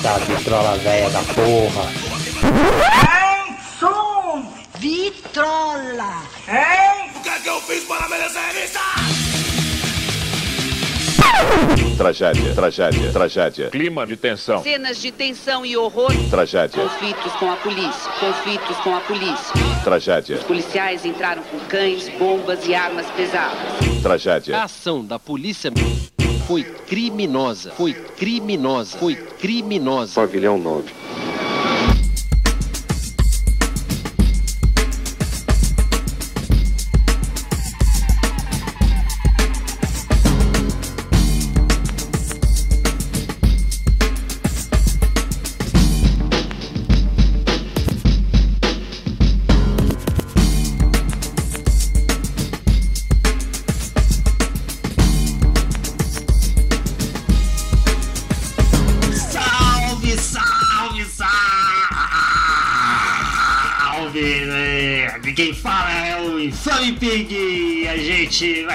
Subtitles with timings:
[0.00, 1.90] Eita, vitrola velha da porra.
[2.42, 3.54] Hein?
[3.78, 4.50] Som!
[4.78, 6.22] Vitrola!
[6.48, 7.10] Hein?
[7.14, 8.78] O que é que eu fiz para merecer isso?
[11.98, 13.68] Tragédia, tragédia, tragédia.
[13.68, 14.62] Clima de tensão.
[14.62, 16.10] Cenas de tensão e horror.
[16.30, 16.82] Tragédia.
[16.82, 18.10] Conflitos com a polícia.
[18.18, 19.52] Conflitos com a polícia.
[19.84, 20.36] Tragédia.
[20.36, 23.58] Os policiais entraram com cães, bombas e armas pesadas.
[24.02, 24.56] Tragédia.
[24.56, 25.70] A ação da polícia
[26.50, 27.70] foi criminosa.
[27.70, 28.98] Foi criminosa.
[28.98, 30.14] Foi criminosa.
[30.20, 30.92] Pavilhão 9.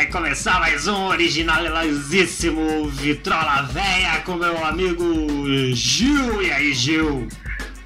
[0.05, 5.03] Vai começar mais um originalíssimo Vitrola Véia com meu amigo
[5.73, 6.43] Gil.
[6.43, 7.27] E aí, Gil?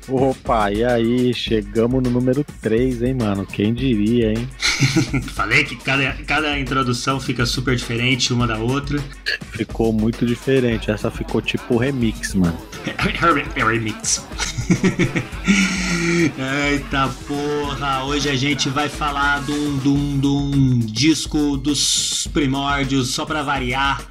[0.05, 1.33] Opa, e aí?
[1.33, 3.45] Chegamos no número 3, hein, mano?
[3.45, 4.49] Quem diria, hein?
[5.33, 8.99] Falei que cada, cada introdução fica super diferente uma da outra.
[9.51, 10.91] Ficou muito diferente.
[10.91, 12.57] Essa ficou tipo remix, mano.
[13.55, 14.21] É remix.
[16.69, 22.27] Eita porra, hoje a gente vai falar de um, de um- de um disco dos
[22.33, 24.01] primórdios, só pra variar,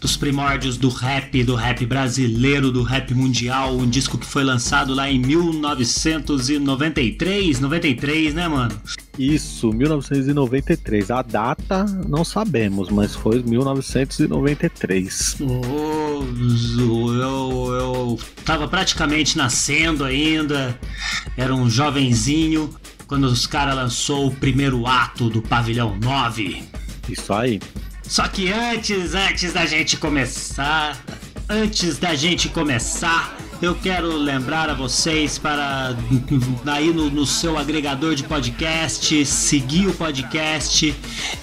[0.00, 4.94] dos primórdios do rap, do rap brasileiro, do rap mundial, um disco que foi lançado
[4.94, 8.80] lá em 1993, 93, né, mano?
[9.18, 11.10] Isso, 1993.
[11.10, 15.36] A data não sabemos, mas foi 1993.
[15.40, 16.22] Oh,
[16.78, 20.78] eu, eu tava praticamente nascendo ainda,
[21.36, 22.74] era um jovenzinho
[23.06, 26.62] quando os caras lançou o primeiro ato do Pavilhão 9.
[27.08, 27.60] Isso aí.
[28.02, 30.96] Só que antes, antes da gente começar,
[31.48, 35.96] antes da gente começar, eu quero lembrar a vocês para
[36.66, 40.94] aí no, no seu agregador de podcast, seguir o podcast.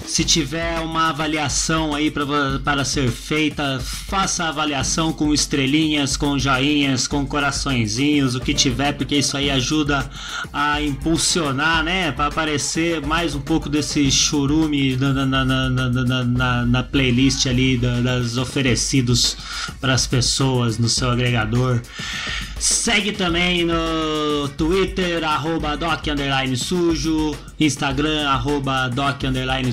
[0.06, 2.25] Se tiver uma avaliação aí pra-
[2.63, 8.94] para ser feita, faça a avaliação com estrelinhas, com joinhas, com coraçõezinhos, o que tiver,
[8.94, 10.07] porque isso aí ajuda
[10.53, 12.12] a impulsionar, né?
[12.12, 18.01] Para aparecer mais um pouco desse churume na, na, na, na, na, playlist ali da-
[18.01, 19.35] das oferecidos
[19.81, 21.81] para as pessoas no seu agregador.
[22.59, 26.06] Segue também no Twitter, arroba doc
[26.56, 29.22] sujo, Instagram, arroba doc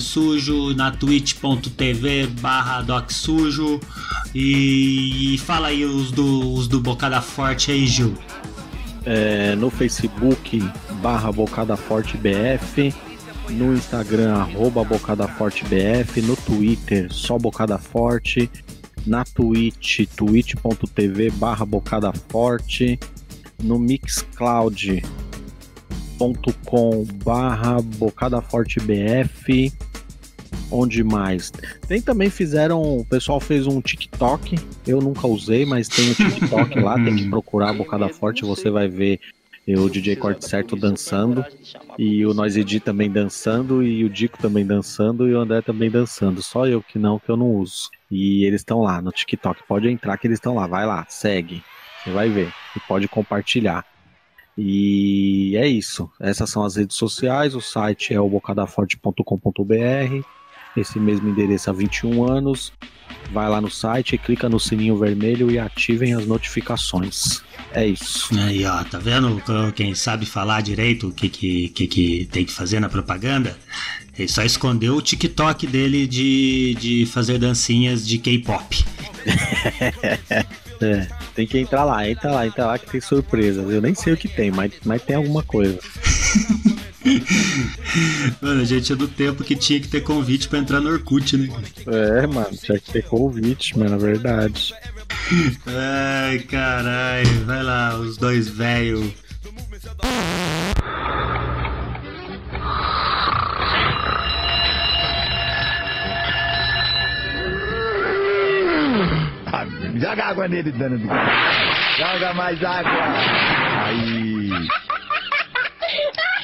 [0.01, 3.79] sujo, na twitch.tv barra doc sujo
[4.35, 8.13] e, e fala aí os do, os do Bocada Forte aí, Gil.
[9.05, 10.61] É, no Facebook,
[11.01, 12.93] barra Bocada Forte BF.
[13.49, 16.21] No Instagram, arroba Bocada Forte BF.
[16.21, 18.49] No Twitter, só Bocada Forte.
[19.05, 22.99] Na Twitch, twitch.tv barra Bocada Forte.
[23.63, 25.01] No Mixcloud.com
[27.23, 29.73] barra Bocada Forte BF.
[30.69, 31.51] Onde mais?
[31.87, 32.81] Tem também fizeram.
[32.81, 34.57] O pessoal fez um TikTok.
[34.87, 36.95] Eu nunca usei, mas tem o TikTok lá.
[36.95, 38.45] Tem que procurar Bocada Forte.
[38.45, 39.19] Você vai ver
[39.67, 41.45] eu, o DJ Corte Certo dançando.
[41.97, 43.83] E o Nós Edi também dançando.
[43.83, 45.27] E o Dico também dançando.
[45.27, 46.41] E o André também dançando.
[46.41, 47.89] Só eu que não, que eu não uso.
[48.09, 49.63] E eles estão lá no TikTok.
[49.67, 50.65] Pode entrar que eles estão lá.
[50.67, 51.63] Vai lá, segue.
[52.03, 52.51] Você vai ver.
[52.75, 53.85] E pode compartilhar.
[54.57, 56.09] E é isso.
[56.19, 57.55] Essas são as redes sociais.
[57.55, 60.25] O site é o bocadaforte.com.br.
[60.75, 62.71] Esse mesmo endereço há 21 anos.
[63.31, 67.41] Vai lá no site, clica no sininho vermelho e ativem as notificações.
[67.73, 68.29] É isso.
[68.37, 69.41] Aí, ó, tá vendo?
[69.73, 73.57] Quem sabe falar direito o que, que, que, que tem que fazer na propaganda?
[74.17, 78.85] Ele só escondeu o TikTok dele de, de fazer dancinhas de K-pop.
[80.83, 83.71] É, tem que entrar lá, entra lá, entra lá que tem surpresas.
[83.71, 85.77] Eu nem sei o que tem, mas, mas tem alguma coisa.
[88.41, 91.35] Mano, a gente é do tempo que tinha que ter convite pra entrar no Orkut,
[91.35, 91.49] né?
[91.87, 94.73] É, mano, tinha que ter convite, mas na verdade.
[95.65, 97.45] Ai, caralho.
[97.45, 99.11] Vai lá, os dois velhos.
[109.95, 110.97] Joga água nele, dano.
[111.97, 112.91] Joga mais água.
[113.85, 114.49] Aí.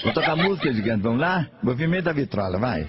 [0.07, 1.03] Vou tocar música, gigante.
[1.03, 1.45] Vamos lá?
[1.61, 2.87] Movimento da vitrola, vai.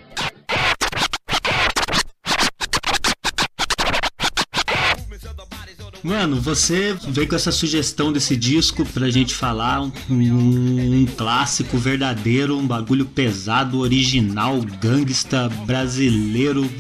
[6.01, 11.77] Mano, você veio com essa sugestão desse disco pra gente falar um, um, um clássico
[11.77, 16.71] verdadeiro, um bagulho pesado, original, gangsta, brasileiro.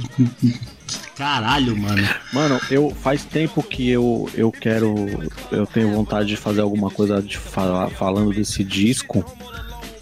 [1.17, 2.09] Caralho, mano.
[2.33, 4.95] Mano, eu faz tempo que eu, eu quero.
[5.51, 9.25] Eu tenho vontade de fazer alguma coisa de falar, falando desse disco.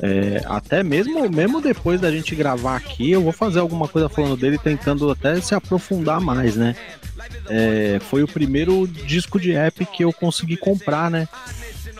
[0.01, 4.37] É, até mesmo, mesmo depois da gente gravar aqui, eu vou fazer alguma coisa falando
[4.37, 6.77] dele, tentando até se aprofundar mais, né?
[7.49, 11.29] É, foi o primeiro disco de rap que eu consegui comprar, né?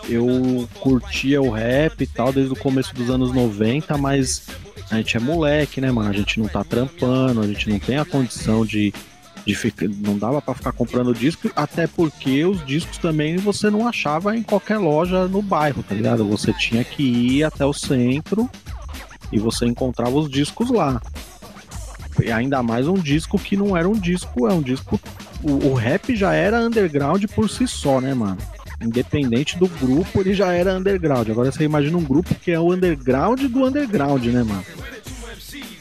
[0.07, 4.47] Eu curtia o rap e tal desde o começo dos anos 90, mas
[4.89, 6.09] a gente é moleque, né, mano?
[6.09, 8.93] A gente não tá trampando, a gente não tem a condição de,
[9.47, 9.87] de ficar.
[9.87, 14.43] Não dava para ficar comprando disco, até porque os discos também você não achava em
[14.43, 16.27] qualquer loja no bairro, tá ligado?
[16.27, 18.49] Você tinha que ir até o centro
[19.31, 21.01] e você encontrava os discos lá.
[22.21, 24.99] E ainda mais um disco que não era um disco, é um disco.
[25.41, 28.37] O, o rap já era underground por si só, né, mano?
[28.81, 31.29] Independente do grupo, ele já era underground.
[31.29, 34.65] Agora você imagina um grupo que é o underground do underground, né, mano?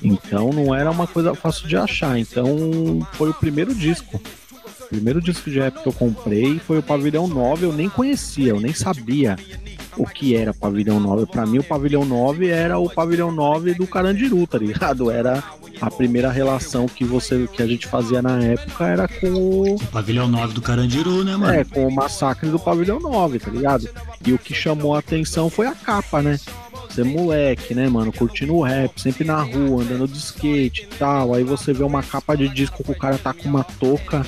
[0.02, 2.18] Então não era uma coisa fácil de achar.
[2.18, 4.20] Então foi o primeiro disco.
[4.80, 7.66] O primeiro disco de rap que eu comprei foi o Pavilhão 9.
[7.66, 9.36] Eu nem conhecia, eu nem sabia
[9.96, 11.26] o que era Pavilhão 9.
[11.26, 15.10] Pra mim, o Pavilhão 9 era o Pavilhão 9 do Carandiru, tá ligado?
[15.10, 15.42] Era
[15.80, 19.86] a primeira relação que você que a gente fazia na época era com o, O
[19.88, 21.52] pavilhão 9 do Carandiru, né, mano?
[21.52, 23.88] é, com o massacre do Pavilhão 9, tá ligado?
[24.24, 26.38] E o que chamou a atenção foi a capa, né?
[26.96, 31.34] Você moleque, né, mano, curtindo o rap, sempre na rua, andando de skate e tal.
[31.34, 34.24] Aí você vê uma capa de disco que o cara tá com uma touca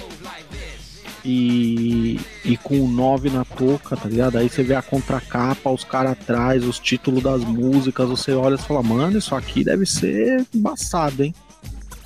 [1.25, 4.37] e, e com o 9 na touca, tá ligado?
[4.37, 8.59] Aí você vê a contracapa, os caras atrás, os títulos das músicas, você olha e
[8.59, 11.35] fala, mano, isso aqui deve ser embaçado, hein?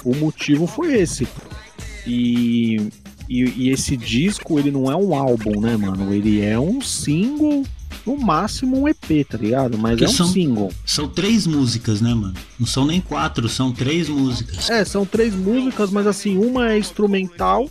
[0.04, 1.26] O motivo foi esse.
[2.06, 2.76] E,
[3.28, 6.14] e, e esse disco, ele não é um álbum, né, mano?
[6.14, 7.64] Ele é um single,
[8.06, 9.78] no máximo um EP, tá ligado?
[9.78, 10.72] Mas Que é um são- single.
[10.84, 12.34] São três músicas, né, mano?
[12.58, 14.68] Não são nem quatro, são três músicas.
[14.70, 17.68] É, são três músicas, mas assim, uma é instrumental,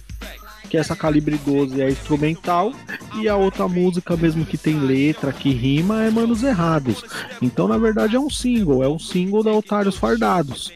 [0.70, 2.72] que essa calibre 12 é instrumental,
[3.20, 7.04] e a outra música mesmo que tem letra, que rima, é Manos Errados.
[7.42, 10.72] Então, na verdade, é um single, é um single da Otários Fardados.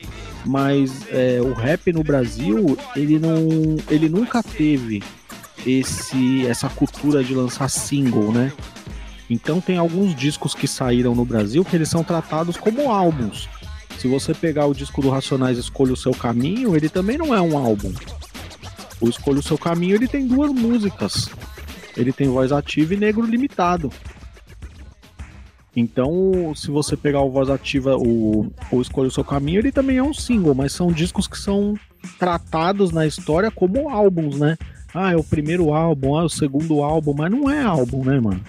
[0.46, 3.48] Mas é, o rap no Brasil, ele não.
[3.90, 5.02] ele nunca teve
[5.66, 8.52] esse essa cultura de lançar single, né?
[9.30, 13.50] Então tem alguns discos que saíram no Brasil que eles são tratados como álbuns.
[13.98, 17.42] Se você pegar o disco do Racionais Escolha o Seu Caminho, ele também não é
[17.42, 17.92] um álbum.
[19.02, 21.30] O Escolha o Seu Caminho, ele tem duas músicas.
[21.98, 23.92] Ele tem voz ativa e negro limitado.
[25.76, 29.98] Então, se você pegar o voz ativa, o, o Escolha o Seu Caminho, ele também
[29.98, 31.76] é um single, mas são discos que são
[32.18, 34.58] tratados na história como álbuns, né?
[34.94, 38.20] Ah, é o primeiro álbum, ah, é o segundo álbum, mas não é álbum, né,
[38.20, 38.42] mano?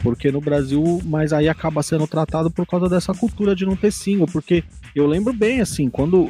[0.00, 3.92] Porque no Brasil, mas aí acaba sendo tratado por causa dessa cultura de não ter
[3.92, 4.26] single.
[4.26, 4.62] Porque
[4.94, 6.28] eu lembro bem, assim, quando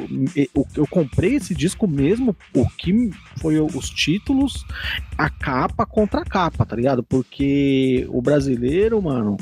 [0.75, 4.65] eu, comprei esse disco mesmo, o que foi os títulos,
[5.17, 7.03] a capa contra a capa, tá ligado?
[7.03, 9.37] Porque o brasileiro, mano,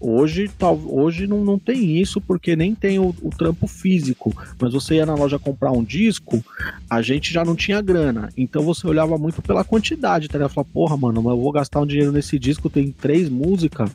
[0.00, 4.34] hoje, tal, hoje não, não tem isso, porque nem tem o, o trampo físico.
[4.60, 6.44] Mas você ia na loja comprar um disco,
[6.88, 8.28] a gente já não tinha grana.
[8.36, 10.52] Então você olhava muito pela quantidade, tá ligado?
[10.52, 13.90] Falava, porra, mano, mas eu vou gastar um dinheiro nesse disco, tem três músicas,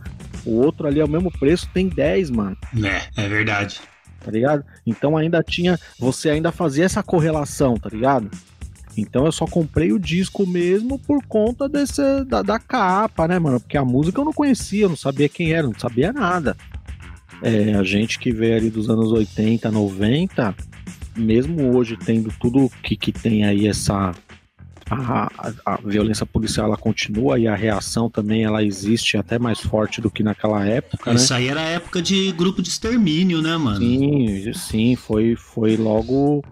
[0.45, 3.79] o outro ali é o mesmo preço, tem 10, mano É, é verdade.
[4.23, 4.63] Tá ligado?
[4.85, 8.29] Então ainda tinha, você ainda fazia essa correlação, tá ligado?
[8.97, 13.59] Então eu só comprei o disco mesmo por conta desse, da, da capa, né, mano?
[13.59, 16.55] Porque a música eu não conhecia, eu não sabia quem era, não sabia nada.
[17.41, 20.55] É, a gente que veio ali dos anos 80, 90,
[21.15, 24.13] mesmo hoje tendo tudo que, que tem aí essa.
[24.91, 25.29] A,
[25.65, 30.11] a- violência policial ela continua e a reação também ela existe até mais forte do
[30.11, 31.15] que naquela época, né?
[31.19, 33.79] Isso aí era a época de grupo de extermínio, né, mano?
[33.79, 36.43] Sim, sim, foi, foi logo.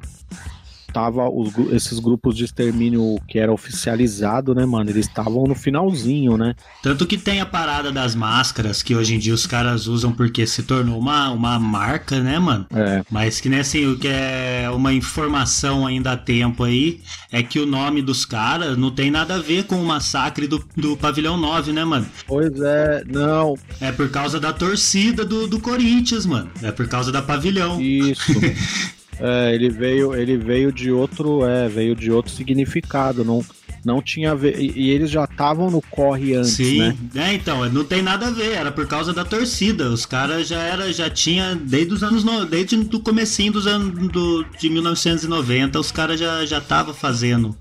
[0.91, 4.89] Tava os, esses grupos de extermínio que era oficializado, né, mano?
[4.89, 6.55] Eles estavam no finalzinho, né?
[6.81, 10.45] Tanto que tem a parada das máscaras que hoje em dia os caras usam porque
[10.45, 12.65] se tornou uma, uma marca, né, mano?
[12.73, 13.03] É.
[13.09, 17.59] Mas que nem assim, o que é uma informação ainda a tempo aí é que
[17.59, 21.37] o nome dos caras não tem nada a ver com o massacre do, do Pavilhão
[21.37, 22.05] 9, né, mano?
[22.27, 26.49] Pois é, não, É por causa da torcida do, do Corinthians, mano.
[26.61, 27.79] É por causa da Pavilhão.
[27.81, 28.31] isso.
[29.19, 33.43] é, ele veio, ele veio de outro, é, veio de outro significado, não,
[33.83, 36.97] não tinha a ver, e, eles já estavam no corre antes, Sim, né?
[37.15, 39.89] é, então, não tem nada a ver, era por causa da torcida.
[39.89, 44.07] Os caras já era, já tinha desde os anos, no- desde o comecinho dos anos
[44.09, 47.55] do, de 1990, os caras já já tava fazendo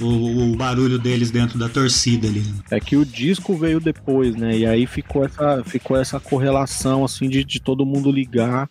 [0.00, 2.42] o, o barulho deles dentro da torcida ali.
[2.70, 4.56] É que o disco veio depois, né?
[4.56, 8.68] E aí ficou essa, ficou essa correlação, assim, de, de todo mundo ligar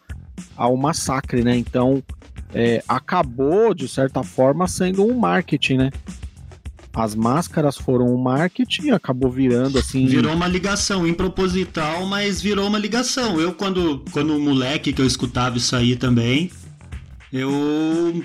[0.56, 1.56] ao massacre, né?
[1.58, 2.04] Então,
[2.54, 5.92] é, acabou, de certa forma, sendo um marketing, né?
[6.94, 10.06] As máscaras foram um marketing, acabou virando assim.
[10.08, 13.40] Virou uma ligação improposital, mas virou uma ligação.
[13.40, 16.52] Eu, quando, quando moleque que eu escutava isso aí também,
[17.32, 17.50] eu,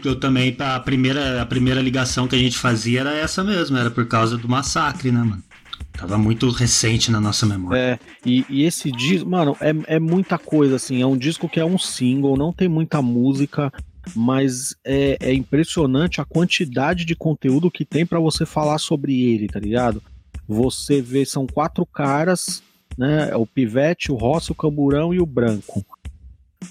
[0.04, 3.90] eu também, a primeira, a primeira ligação que a gente fazia era essa mesmo, era
[3.90, 5.45] por causa do massacre, né, mano?
[5.92, 7.78] Tava muito recente na nossa memória.
[7.78, 11.00] É, e, e esse disco, mano, é, é muita coisa, assim.
[11.00, 13.72] É um disco que é um single, não tem muita música,
[14.14, 19.48] mas é, é impressionante a quantidade de conteúdo que tem para você falar sobre ele,
[19.48, 20.02] tá ligado?
[20.46, 22.62] Você vê, são quatro caras,
[22.96, 23.34] né?
[23.34, 25.84] O Pivete, o Rossi, o Camburão e o Branco.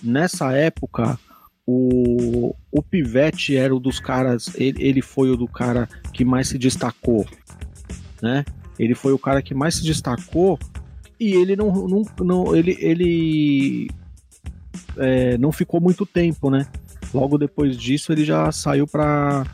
[0.03, 1.19] Nessa época,
[1.65, 6.47] o, o Pivete era o dos caras, ele, ele foi o do cara que mais
[6.47, 7.25] se destacou,
[8.21, 8.45] né?
[8.77, 10.59] Ele foi o cara que mais se destacou
[11.19, 13.89] e ele não, não, não ele, ele
[14.97, 16.67] é, não ficou muito tempo, né?
[17.13, 19.45] Logo depois disso ele já saiu para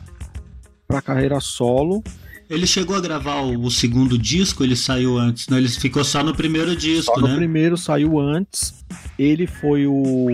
[0.86, 2.02] para carreira solo.
[2.50, 5.56] Ele chegou a gravar o, o, segundo disco, ele saiu antes, né?
[5.56, 7.30] Ele ficou só no primeiro disco, só né?
[7.30, 8.84] No primeiro saiu antes.
[9.18, 10.26] Ele foi o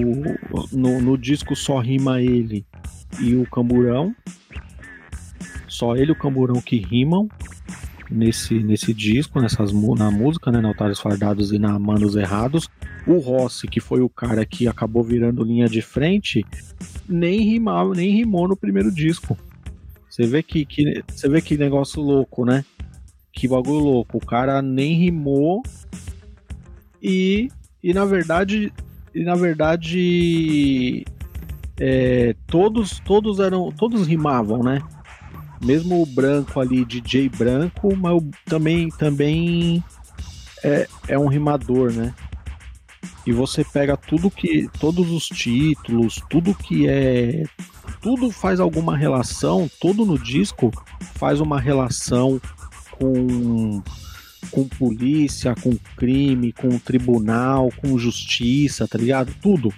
[0.73, 2.67] no, no disco só rima ele
[3.21, 4.15] e o Camburão.
[5.69, 7.29] Só ele e o Camburão que rimam
[8.11, 12.69] nesse, nesse disco, nessas, na música, né, na Altares Fardados e na Manos Errados.
[13.07, 16.45] O Rossi, que foi o cara que acabou virando linha de frente,
[17.09, 19.37] nem rimava, nem rimou no primeiro disco.
[20.09, 22.65] Você vê que, que, você vê que negócio louco, né?
[23.33, 24.19] Que bagulho louco.
[24.19, 25.63] O cara nem rimou
[27.03, 27.49] e,
[27.83, 28.73] e na verdade,
[29.15, 31.05] e na verdade,
[31.79, 34.83] é, todos, todos eram, todos rimavam, né?
[35.63, 39.83] Mesmo o branco ali, DJ branco, mas também, também
[40.63, 42.15] é, é um rimador, né?
[43.27, 44.69] E você pega tudo que.
[44.81, 47.45] Todos os títulos, tudo que é.
[48.01, 50.71] Tudo faz alguma relação, todo no disco
[51.15, 52.41] faz uma relação
[52.93, 53.83] com
[54.51, 59.35] com polícia, com crime, com tribunal, com justiça, tá ligado?
[59.43, 59.73] Tudo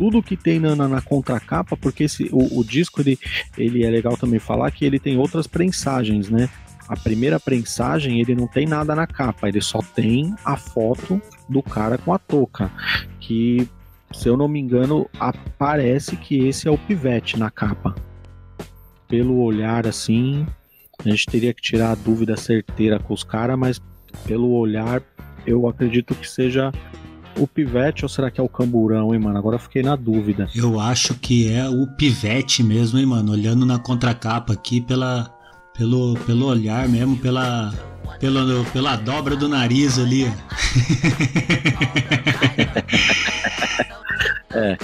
[0.00, 3.18] tudo que tem na, na, na contracapa, porque esse, o, o, disco ele,
[3.58, 6.48] ele é legal também falar que ele tem outras prensagens, né?
[6.88, 11.62] A primeira prensagem ele não tem nada na capa, ele só tem a foto do
[11.62, 12.72] cara com a touca,
[13.20, 13.68] que
[14.10, 17.94] se eu não me engano aparece que esse é o pivete na capa.
[19.06, 20.46] Pelo olhar assim,
[20.98, 23.82] a gente teria que tirar a dúvida certeira com os caras, mas
[24.24, 25.02] pelo olhar
[25.46, 26.72] eu acredito que seja
[27.40, 29.38] o Pivete ou será que é o Camburão, hein, mano?
[29.38, 30.48] Agora eu fiquei na dúvida.
[30.54, 33.32] Eu acho que é o Pivete mesmo, hein, mano?
[33.32, 35.34] Olhando na contracapa aqui pela,
[35.76, 37.72] pelo, pelo olhar mesmo, pela,
[38.20, 40.24] pela, pela dobra do nariz ali.
[44.52, 44.76] é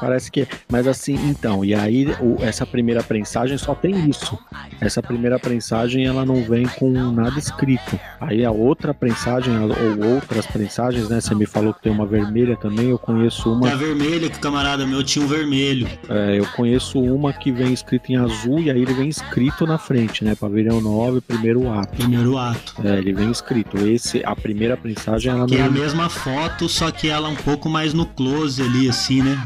[0.00, 0.46] parece que.
[0.70, 4.38] Mas assim, então, e aí o, essa primeira prensagem só tem isso.
[4.80, 7.98] Essa primeira prensagem ela não vem com nada escrito.
[8.20, 11.20] Aí a outra prensagem, ou outras prensagens, né?
[11.20, 13.62] Você me falou que tem uma vermelha também, eu conheço uma.
[13.62, 15.88] Tem a vermelha, que o camarada meu tinha um vermelho.
[16.08, 19.78] É, eu conheço uma que vem escrita em azul e aí ele vem escrito na
[19.78, 20.34] frente, né?
[20.34, 21.96] Pavilhão 9, primeiro ato.
[21.96, 22.74] Primeiro ato.
[22.84, 23.76] É, ele vem escrito.
[23.78, 25.64] Esse, a primeira prensagem ela que não.
[25.64, 29.38] é a mesma foto, só que ela um pouco mais no close ali, assim, né?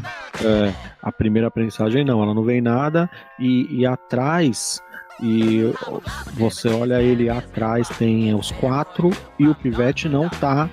[0.43, 4.81] É, a primeira prensagem não, ela não vem nada e, e atrás
[5.21, 5.61] e
[6.33, 10.69] você olha ele atrás tem os quatro e o pivete não tá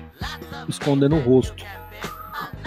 [0.67, 1.63] escondendo o rosto.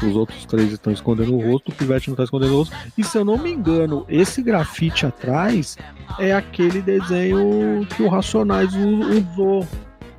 [0.03, 2.75] Os outros três estão escondendo o rosto, o pivete não tá escondendo o rosto.
[2.97, 5.77] E se eu não me engano, esse grafite atrás
[6.19, 9.67] é aquele desenho que o Racionais usou.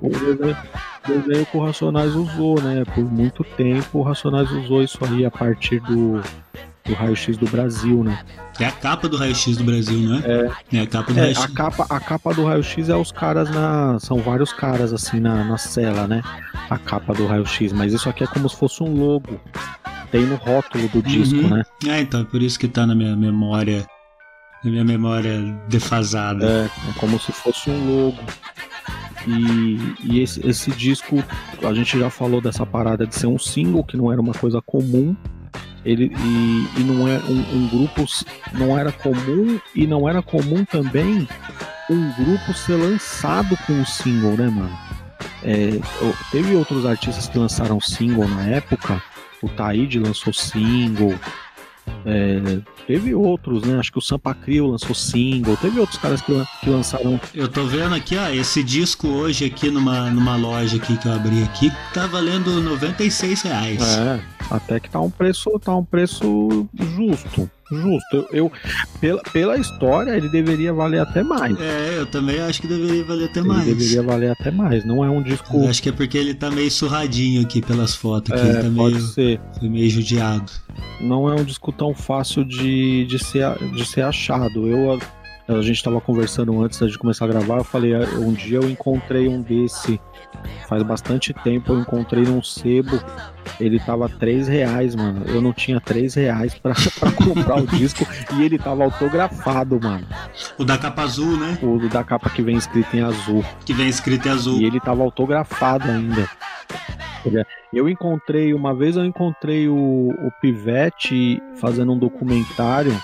[0.02, 0.58] O desenho,
[1.08, 2.84] desenho que o Racionais usou, né?
[2.94, 6.22] Por muito tempo o Racionais usou isso aí a partir do
[6.86, 8.24] do raio-x do Brasil, né?
[8.60, 10.24] É a capa do raio-x do Brasil, né?
[10.72, 10.78] É.
[10.78, 11.44] É a capa do é, raio-x.
[11.44, 14.00] A capa, a capa do raio-x é os caras na.
[14.00, 16.22] São vários caras assim na, na cela, né?
[16.70, 19.40] A capa do raio-x, mas isso aqui é como se fosse um logo.
[20.12, 21.50] Tem no rótulo do disco, uhum.
[21.50, 21.64] né?
[21.88, 23.86] É, então, é por isso que tá na minha memória.
[24.64, 26.46] Na minha memória defasada.
[26.46, 28.24] É, é como se fosse um logo.
[29.28, 31.24] E, e esse, esse disco,
[31.64, 34.62] a gente já falou dessa parada de ser um single, que não era uma coisa
[34.62, 35.16] comum
[35.86, 38.06] ele e, e não é um, um, grupo
[38.54, 41.28] não era comum e não era comum também
[41.90, 44.78] um grupo ser lançado com um single, né, mano?
[45.44, 45.80] É,
[46.32, 49.02] teve outros artistas que lançaram single na época.
[49.44, 51.14] O Taíde lançou single.
[52.04, 53.80] É, teve outros, né?
[53.80, 57.20] Acho que o Sampa Crio lançou single, teve outros caras que, que lançaram.
[57.34, 61.14] Eu tô vendo aqui, ó, esse disco hoje aqui numa, numa loja aqui que eu
[61.14, 63.98] abri aqui, tá valendo 96 reais.
[63.98, 67.50] É, até que tá um preço, tá um preço justo.
[67.72, 68.06] Justo.
[68.14, 68.52] Eu, eu-
[69.02, 71.60] pela, pela história, ele deveria valer até mais.
[71.60, 73.66] É, eu também acho que deveria valer até Ele mais.
[73.66, 74.86] deveria valer até mais.
[74.86, 75.58] Não é um disco.
[75.64, 78.64] Eu acho que é porque ele tá meio surradinho aqui pelas fotos, que É, ele
[78.64, 79.42] tá pode meio, ser.
[79.60, 80.52] foi meio judiado.
[81.02, 84.68] não é um disco tão fácil de, de, ser, de ser achado.
[84.68, 85.00] Eu,
[85.48, 88.70] a, gente estava conversando antes de começar a gravar, eu falei, ah, um dia eu
[88.70, 90.00] encontrei um desse,
[90.68, 93.00] faz bastante tempo, eu encontrei num sebo,
[93.60, 95.24] ele tava 3 reais, mano.
[95.28, 100.06] Eu não tinha 3 reais pra, pra comprar o disco e ele tava autografado, mano.
[100.58, 101.58] O da capa azul, né?
[101.62, 103.44] O da capa que vem escrito em azul.
[103.66, 104.60] Que vem escrito em azul.
[104.60, 106.28] E ele tava autografado ainda.
[107.74, 112.96] Eu encontrei, uma vez eu encontrei o, o Pivete fazendo um documentário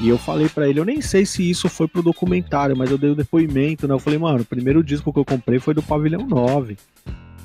[0.00, 2.98] e eu falei pra ele, eu nem sei se isso foi pro documentário, mas eu
[2.98, 3.94] dei o depoimento, né?
[3.94, 6.76] Eu falei, mano, o primeiro disco que eu comprei foi do Pavilhão 9.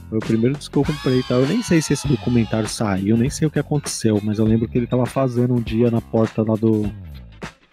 [0.09, 1.35] Foi o primeiro disco que eu comprei, tá?
[1.35, 4.67] Eu nem sei se esse documentário saiu, nem sei o que aconteceu, mas eu lembro
[4.67, 6.91] que ele tava fazendo um dia na porta lá do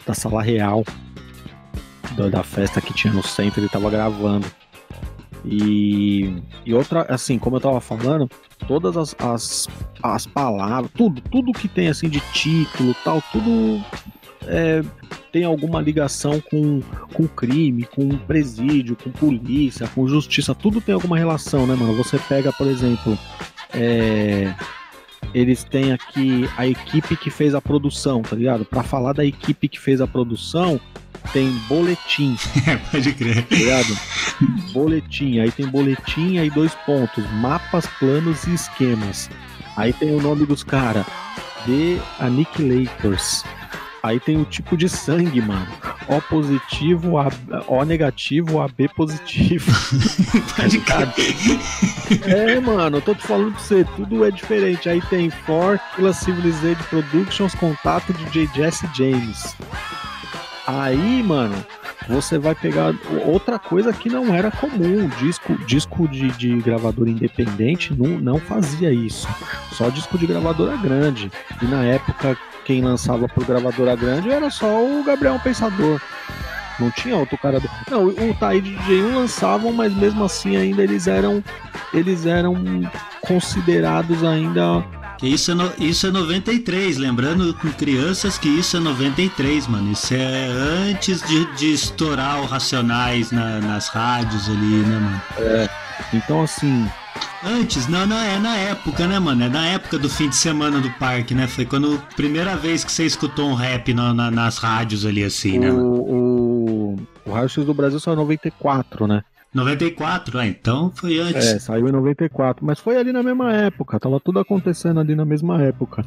[0.06, 0.84] da Sala Real
[2.16, 4.46] da, da festa que tinha no centro, ele tava gravando.
[5.44, 8.28] E, e outra, assim, como eu tava falando,
[8.66, 9.68] todas as, as,
[10.02, 13.82] as palavras, tudo, tudo que tem assim de título tal, tudo
[14.46, 14.82] é,
[15.32, 16.80] tem alguma ligação com,
[17.12, 21.94] com crime, com presídio, com polícia, com justiça, tudo tem alguma relação, né, mano?
[21.96, 23.18] Você pega, por exemplo,
[23.74, 24.54] é,
[25.34, 28.64] eles têm aqui a equipe que fez a produção, tá ligado?
[28.64, 30.80] Pra falar da equipe que fez a produção,
[31.32, 32.36] tem boletim,
[32.66, 33.44] É, pode crer.
[33.46, 33.98] tá ligado?
[34.72, 39.28] boletim, aí tem boletim, aí dois pontos, mapas, planos e esquemas.
[39.76, 41.04] Aí tem o nome dos caras,
[41.66, 43.44] The Annihilators.
[44.02, 45.66] Aí tem o tipo de sangue, mano.
[46.08, 47.30] O positivo, A-
[47.66, 49.70] O negativo, AB positivo.
[50.56, 51.12] Pode crer.
[52.26, 54.88] É, mano, eu tô te falando pra você, tudo é diferente.
[54.88, 59.56] Aí tem For, Killa Civilized Productions, contato DJ Jesse James.
[60.66, 61.54] Aí, mano,
[62.08, 65.08] você vai pegar outra coisa que não era comum.
[65.18, 69.26] Disco, disco de, de gravador independente não, não fazia isso.
[69.72, 71.32] Só disco de gravadora grande.
[71.62, 72.36] E na época,
[72.68, 75.98] quem lançava por gravadora grande era só o Gabriel Pensador.
[76.78, 77.58] Não tinha outro cara.
[77.58, 77.68] Do...
[77.90, 81.42] Não, o Taíde DJ1 lançavam, mas mesmo assim ainda eles eram.
[81.94, 82.54] Eles eram
[83.22, 84.84] considerados ainda.
[85.16, 89.90] Que Isso é, no, isso é 93, lembrando com crianças que isso é 93, mano.
[89.90, 90.46] Isso é
[90.90, 95.22] antes de, de estourar o Racionais na- nas rádios ali, né, mano?
[96.12, 96.86] Então, assim,
[97.44, 99.44] Antes, não, não, é na época, né, mano?
[99.44, 101.46] É na época do fim de semana do parque, né?
[101.46, 105.58] Foi quando primeira vez que você escutou um rap na- na- nas rádios ali, assim,
[105.58, 105.70] né?
[105.70, 105.84] mano?
[105.86, 109.22] o, o, o Raio X do Brasil saiu em 94, né?
[109.54, 111.46] 94, ah, então foi antes.
[111.46, 115.24] É, saiu em 94, mas foi ali na mesma época, tava tudo acontecendo ali na
[115.24, 116.04] mesma época.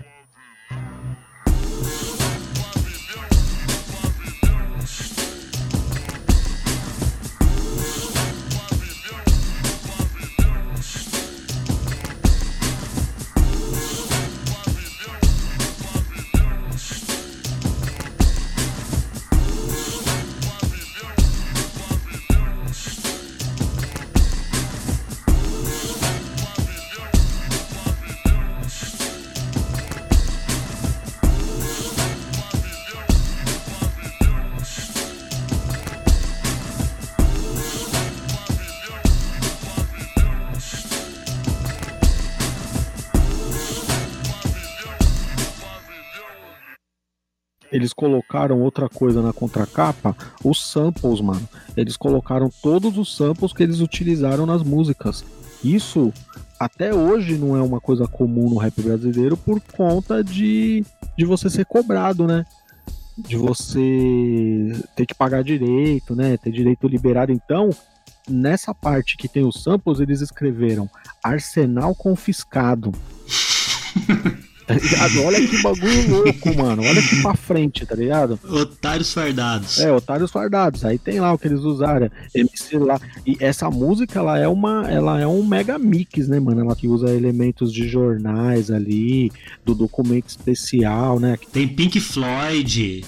[47.91, 51.47] Eles colocaram outra coisa na contracapa, os samples, mano.
[51.75, 55.25] Eles colocaram todos os samples que eles utilizaram nas músicas.
[55.63, 56.13] Isso
[56.57, 60.85] até hoje não é uma coisa comum no rap brasileiro por conta de,
[61.17, 62.45] de você ser cobrado, né?
[63.17, 66.37] De você ter que pagar direito, né?
[66.37, 67.31] Ter direito liberado.
[67.31, 67.71] Então,
[68.29, 70.89] nessa parte que tem os samples, eles escreveram
[71.21, 72.93] Arsenal confiscado.
[74.79, 75.23] tá ligado?
[75.23, 76.83] Olha que bagulho louco, mano.
[76.83, 78.39] Olha que pra frente, tá ligado?
[78.43, 79.79] Otários fardados.
[79.79, 80.85] É, Otários Fardados.
[80.85, 82.99] Aí tem lá o que eles usaram, MC lá.
[83.25, 86.61] E essa música, ela é uma, ela é um mega mix, né, mano?
[86.61, 89.31] Ela que usa elementos de jornais ali,
[89.65, 91.37] do documento especial, né?
[91.51, 93.03] Tem Pink Floyd.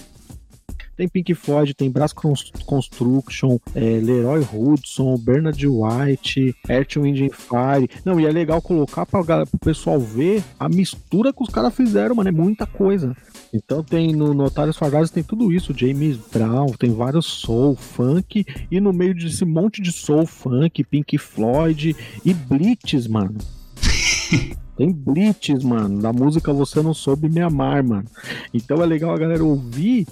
[0.95, 7.89] Tem Pink Floyd, tem Brass Construction, é, Leroy Hudson, Bernard White, Earth, Wind and Fire.
[8.05, 12.15] Não, e é legal colocar pra, pro pessoal ver a mistura que os caras fizeram,
[12.15, 12.29] mano.
[12.29, 13.15] É muita coisa.
[13.53, 18.79] Então tem no Notários Fardados tem tudo isso, James Brown, tem vários soul, funk, e
[18.79, 23.37] no meio desse monte de soul, funk, Pink Floyd e Blitz, mano.
[24.75, 28.05] Tem Blitz, mano, da música Você Não Soube Me Amar, mano.
[28.53, 30.07] Então é legal a galera ouvir.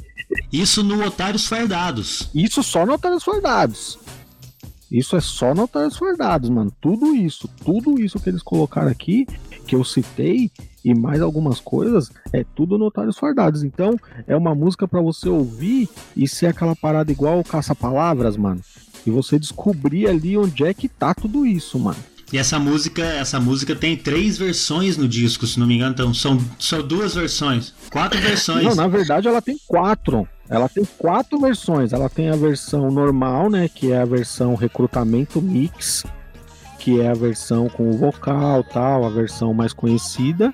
[0.51, 2.29] Isso no Otários Fardados.
[2.33, 3.99] Isso só no Otários Fardados.
[4.91, 6.71] Isso é só no Otários Fardados, mano.
[6.81, 9.25] Tudo isso, tudo isso que eles colocaram aqui,
[9.65, 10.51] que eu citei,
[10.83, 13.63] e mais algumas coisas, é tudo no Otários Fardados.
[13.63, 13.95] Então,
[14.27, 18.61] é uma música para você ouvir e ser aquela parada igual caça-palavras, mano.
[19.05, 21.99] E você descobrir ali onde é que tá tudo isso, mano.
[22.31, 25.91] E essa música, essa música tem três versões no disco, se não me engano.
[25.91, 27.73] Então, são, são duas versões.
[27.91, 28.63] Quatro versões.
[28.63, 30.27] Não, na verdade ela tem quatro.
[30.49, 31.93] Ela tem quatro versões.
[31.93, 33.67] Ela tem a versão normal, né?
[33.67, 36.05] Que é a versão recrutamento mix,
[36.79, 40.53] que é a versão com o vocal tal, a versão mais conhecida.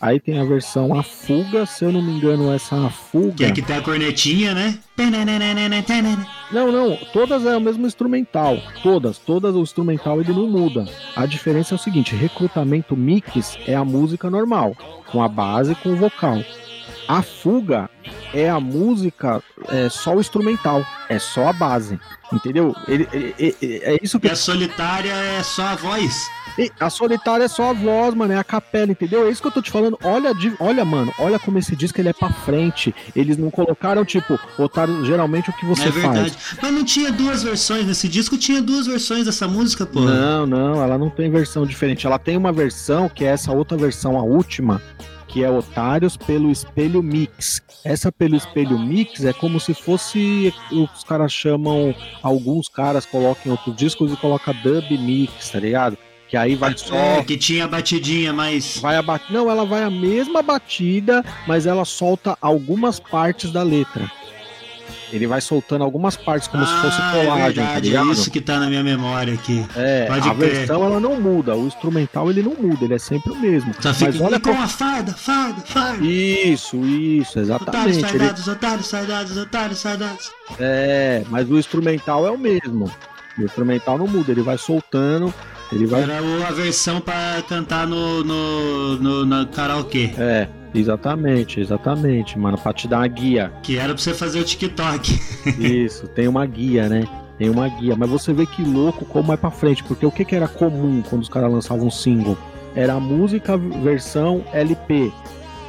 [0.00, 3.34] Aí tem a versão A Fuga, se eu não me engano, essa A Fuga.
[3.34, 4.78] Que é que tem a cornetinha, né?
[6.52, 8.58] Não, não, todas é o mesmo instrumental.
[8.82, 10.86] Todas, todas o instrumental ele não muda.
[11.16, 14.76] A diferença é o seguinte: recrutamento mix é a música normal,
[15.10, 16.42] com a base e com o vocal.
[17.08, 17.90] A fuga
[18.34, 21.98] é a música, é só o instrumental, é só a base.
[22.32, 22.74] Entendeu?
[22.86, 24.28] Ele, ele, ele, é isso que.
[24.28, 26.28] E a solitária é só a voz.
[26.80, 29.26] A solitária é só a voz, mano, é a capela, entendeu?
[29.26, 29.98] É isso que eu tô te falando.
[30.02, 32.94] Olha, olha, mano, olha como esse disco ele é pra frente.
[33.14, 36.30] Eles não colocaram, tipo, botaram geralmente o que você é verdade.
[36.30, 36.58] faz.
[36.60, 40.00] Mas não tinha duas versões nesse disco, tinha duas versões dessa música, pô.
[40.00, 42.06] Não, não, ela não tem versão diferente.
[42.06, 44.82] Ela tem uma versão que é essa outra versão, a última,
[45.28, 47.62] que é Otários pelo Espelho Mix.
[47.84, 53.76] Essa pelo Espelho Mix é como se fosse os caras chamam, alguns caras colocam outros
[53.76, 55.96] discos e coloca Dub Mix, tá ligado?
[56.28, 56.94] Que aí vai só.
[56.94, 58.78] É, que tinha batidinha, mas.
[58.78, 59.22] Vai a bat...
[59.30, 64.10] Não, ela vai a mesma batida, mas ela solta algumas partes da letra.
[65.10, 68.08] Ele vai soltando algumas partes como ah, se fosse é colagem, é verdade, tá ligado?
[68.10, 69.64] É isso que tá na minha memória aqui.
[69.74, 70.50] É, Pode a crer.
[70.50, 73.72] versão ela não muda, o instrumental ele não muda, ele é sempre o mesmo.
[73.80, 76.04] Só fica Mas olha com a farda, farda, farda.
[76.04, 78.00] Isso, isso, exatamente.
[78.00, 78.10] Otários,
[78.86, 79.40] sardados, ele...
[79.40, 80.30] otários, otários.
[80.60, 82.92] É, mas o instrumental é o mesmo.
[83.38, 85.32] O instrumental não muda, ele vai soltando
[85.72, 86.02] ele vai...
[86.02, 90.12] Era a versão para cantar no, no, no, no karaokê.
[90.18, 93.52] É, exatamente, exatamente, mano, pra te dar uma guia.
[93.62, 95.20] Que era pra você fazer o TikTok.
[95.58, 97.04] Isso, tem uma guia, né?
[97.38, 100.24] Tem uma guia, mas você vê que louco como é pra frente, porque o que,
[100.24, 102.36] que era comum quando os caras lançavam um single?
[102.74, 105.12] Era a música versão LP,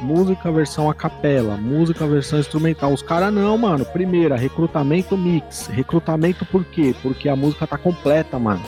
[0.00, 2.92] música versão a capela, música versão instrumental.
[2.92, 3.84] Os caras não, mano.
[3.84, 5.66] Primeira, recrutamento mix.
[5.66, 6.94] Recrutamento por quê?
[7.02, 8.62] Porque a música tá completa, mano.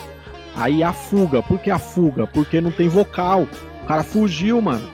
[0.55, 1.41] Aí a fuga.
[1.41, 2.27] Por que a fuga?
[2.27, 3.47] Porque não tem vocal.
[3.83, 4.87] O cara fugiu, mano.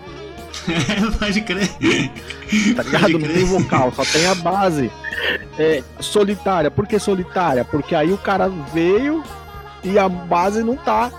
[1.19, 1.69] Pode crer.
[2.75, 3.19] Tá ligado?
[3.19, 4.91] Não tem vocal, só tem a base.
[5.57, 6.71] É, solitária.
[6.71, 7.63] Por que solitária?
[7.65, 9.23] Porque aí o cara veio
[9.83, 11.11] e a base não tá.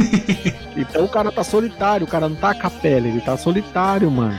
[0.76, 4.38] Então o cara tá solitário, o cara não tá a capela, ele tá solitário, mano.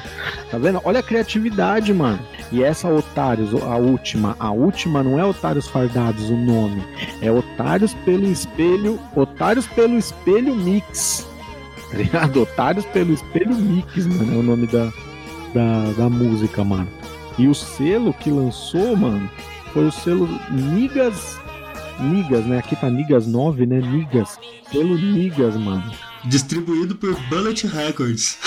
[0.50, 0.82] Tá vendo?
[0.84, 2.20] Olha a criatividade, mano.
[2.52, 6.84] E essa Otários, a última, a última não é Otários Fardados o nome,
[7.22, 11.28] é Otários pelo Espelho, Otários pelo Espelho Mix.
[11.90, 12.42] Tá ligado?
[12.42, 14.92] Otários pelo Espelho Mix, mano, é o nome da,
[15.54, 16.88] da, da música, mano.
[17.38, 19.30] E o selo que lançou, mano,
[19.74, 21.40] foi o selo Nigas
[22.02, 22.60] Nigas, né?
[22.60, 23.80] Aqui tá Nigas 9, né?
[23.80, 24.40] Nigas.
[24.72, 25.92] Selo Nigas, mano.
[26.26, 28.38] Distribuído por Bullet Records.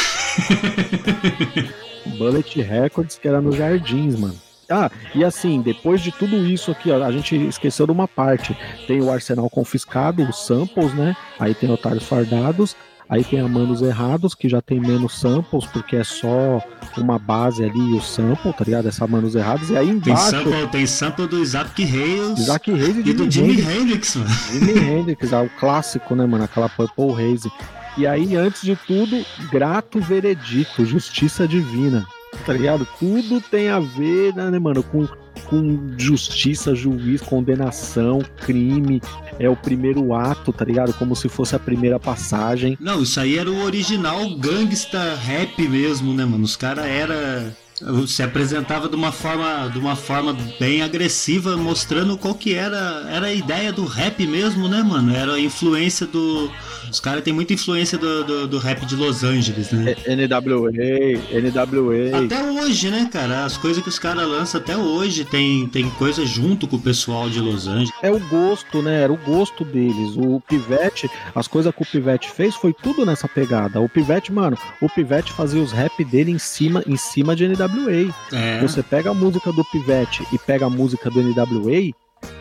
[2.19, 4.39] Bullet Records, que era nos Jardins, mano.
[4.71, 8.57] Ah, e assim, depois de tudo isso aqui, ó, a gente esqueceu de uma parte.
[8.87, 11.17] Tem o Arsenal confiscado, os samples, né?
[11.39, 12.75] Aí tem Otários Fardados.
[13.15, 16.61] Aí tem a Manos Errados, que já tem menos samples, porque é só
[16.97, 18.89] uma base ali e o sample, tá ligado?
[18.89, 19.71] Essa Manos Errados.
[19.71, 20.33] E aí embaixo.
[20.33, 22.39] Tem sample, tem sample do Isaac Reis.
[22.41, 24.29] Isaac Reis e, e do Jimi Hendrix, mano.
[24.29, 26.43] Jimi Hendrix, é o clássico, né, mano?
[26.43, 27.53] Aquela Purple Haze.
[27.97, 32.05] E aí, antes de tudo, grato veredito, justiça divina.
[32.45, 32.87] Tá ligado?
[32.99, 35.07] Tudo tem a ver, né, mano, com,
[35.47, 39.01] com justiça, juiz, condenação, crime.
[39.39, 40.93] É o primeiro ato, tá ligado?
[40.95, 42.77] Como se fosse a primeira passagem.
[42.81, 46.45] Não, isso aí era o original gangsta rap mesmo, né, mano?
[46.45, 47.57] Os caras era
[48.07, 53.27] se apresentava de uma forma de uma forma bem agressiva mostrando qual que era era
[53.27, 55.15] a ideia do rap mesmo né mano?
[55.15, 56.51] Era a influência do
[56.91, 59.97] os caras têm muita influência do, do, do, rap de Los Angeles né?
[60.07, 63.45] NWA NWA até hoje né cara?
[63.45, 67.29] As coisas que os caras lançam até hoje tem tem coisa junto com o pessoal
[67.29, 67.91] de Los Angeles.
[68.03, 69.03] É o gosto né?
[69.03, 70.17] Era o gosto deles.
[70.17, 73.81] O Pivete as coisas que o Pivete fez foi tudo nessa pegada.
[73.81, 77.64] O Pivete mano o Pivete fazia os rap dele em cima em cima de NWA
[77.69, 78.15] NWA.
[78.33, 78.61] É.
[78.61, 81.93] Você pega a música do Pivete e pega a música do NWA,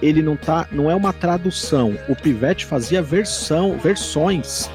[0.01, 1.97] ele não tá, não é uma tradução.
[2.07, 4.69] O Pivete fazia versão, versões.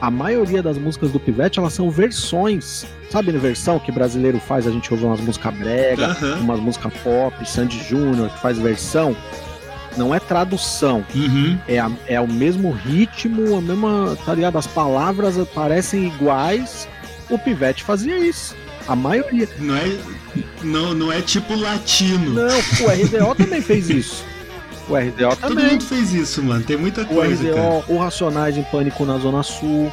[0.00, 2.86] A maioria das músicas do Pivete, elas são versões.
[3.10, 4.66] Sabe a versão que brasileiro faz?
[4.66, 6.40] A gente ouve umas músicas brega, uhum.
[6.40, 9.16] umas músicas pop, Sandy Júnior, que faz versão.
[9.96, 11.04] Não é tradução.
[11.14, 11.58] Uhum.
[11.66, 14.56] É, a, é o mesmo ritmo, a mesma, tá ligado?
[14.56, 16.86] As palavras parecem iguais.
[17.28, 18.54] O Pivete fazia isso.
[18.88, 19.48] A maioria.
[19.58, 19.96] Não é,
[20.62, 22.32] não, não é tipo latino.
[22.32, 24.24] Não, o RDO também fez isso.
[24.88, 25.36] O RDO também.
[25.36, 26.64] Todo mundo fez isso, mano.
[26.64, 27.44] Tem muita coisa.
[27.44, 27.84] O RDO, cara.
[27.88, 29.92] o Racionais em Pânico na Zona Sul.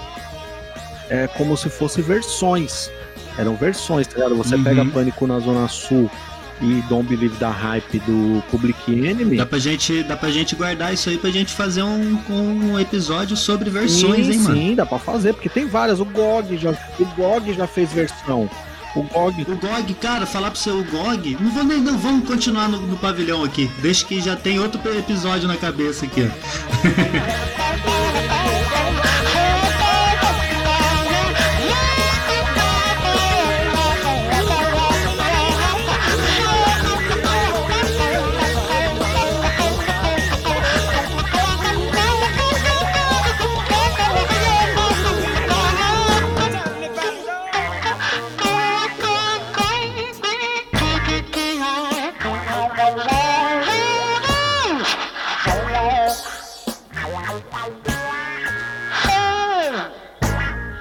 [1.10, 2.90] É como se fosse versões.
[3.38, 4.36] Eram versões, tá ligado?
[4.38, 4.64] Você uhum.
[4.64, 6.10] pega Pânico na Zona Sul
[6.62, 9.38] e Don't Believe da Hype do Public Enemy.
[9.38, 13.36] Dá pra gente, dá pra gente guardar isso aí pra gente fazer um, um episódio
[13.36, 14.56] sobre versões, sim, hein, mano?
[14.56, 16.00] Sim, dá pra fazer, porque tem várias.
[16.00, 18.50] O GOG já, o GOG já fez versão.
[18.96, 19.44] O GOG.
[19.44, 21.38] O GOG, cara, falar pro seu GOG.
[21.40, 21.80] Não vou nem.
[21.80, 23.70] Não, vamos continuar no, no pavilhão aqui.
[23.80, 26.26] Deixa que já tem outro episódio na cabeça aqui,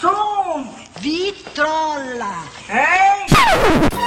[0.00, 0.66] som
[1.02, 2.34] vitrolla!
[2.68, 3.26] Hein?
[3.28, 3.99] Então,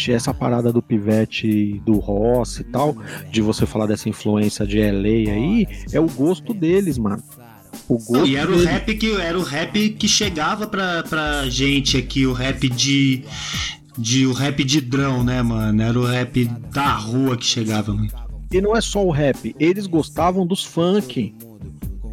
[0.00, 2.96] Pivete, essa parada do Pivete do Ross e tal,
[3.30, 7.22] de você falar dessa influência de LA aí, é o gosto deles, mano.
[7.88, 11.96] O gosto e era o rap que era o rap que chegava pra, pra gente
[11.96, 13.24] aqui, o rap de
[13.98, 15.82] de o rap de drão, né, mano?
[15.82, 18.08] Era o rap da rua que chegava, mano.
[18.50, 21.34] E não é só o rap, eles gostavam dos funk.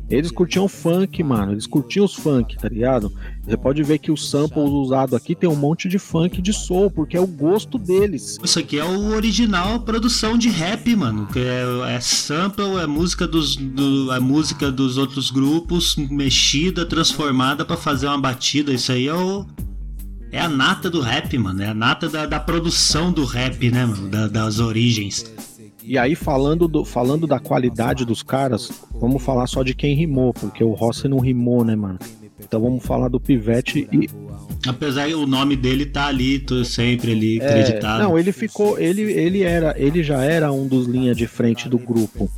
[0.10, 1.52] Eles curtiam funk, mano.
[1.52, 3.12] Eles curtiam os funk, tá ligado?
[3.46, 6.90] Você pode ver que os samples usados aqui tem um monte de funk de soul,
[6.90, 8.38] porque é o gosto deles.
[8.42, 11.28] Isso aqui é o original produção de rap, mano.
[11.28, 17.66] Que é, é sample, é música dos, do, é música dos outros grupos mexida, transformada
[17.66, 18.72] pra fazer uma batida.
[18.74, 19.46] Isso aí é o.
[20.32, 21.62] É a nata do rap, mano.
[21.64, 24.10] É a nata da, da produção do rap, né, mano?
[24.10, 25.26] Da- das origens.
[25.88, 28.70] E aí, falando, do, falando da qualidade dos caras,
[29.00, 31.98] vamos falar só de quem rimou, porque o Rossi não rimou, né, mano?
[32.40, 34.10] Então vamos falar do Pivete e.
[34.68, 38.04] Apesar que o nome dele tá ali, tô sempre ali É, acreditado.
[38.04, 38.78] não, ele ficou.
[38.78, 39.74] Ele, ele era.
[39.78, 42.30] Ele já era um dos linha de frente do grupo.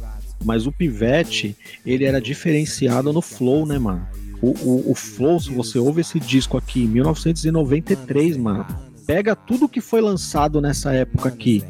[0.45, 4.07] Mas o Pivete, ele era diferenciado no flow, né, mano?
[4.41, 8.65] O, o, o flow, se você ouve esse disco aqui, 1993, mano.
[9.09, 11.63] Pega tudo que foi lançado nessa época aqui.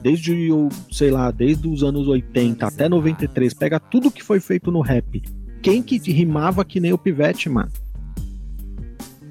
[0.00, 4.70] Desde o, sei lá, desde os anos 80 até 93, pega tudo que foi feito
[4.72, 5.22] no rap.
[5.60, 7.70] Quem que rimava que nem o Pivete, mano?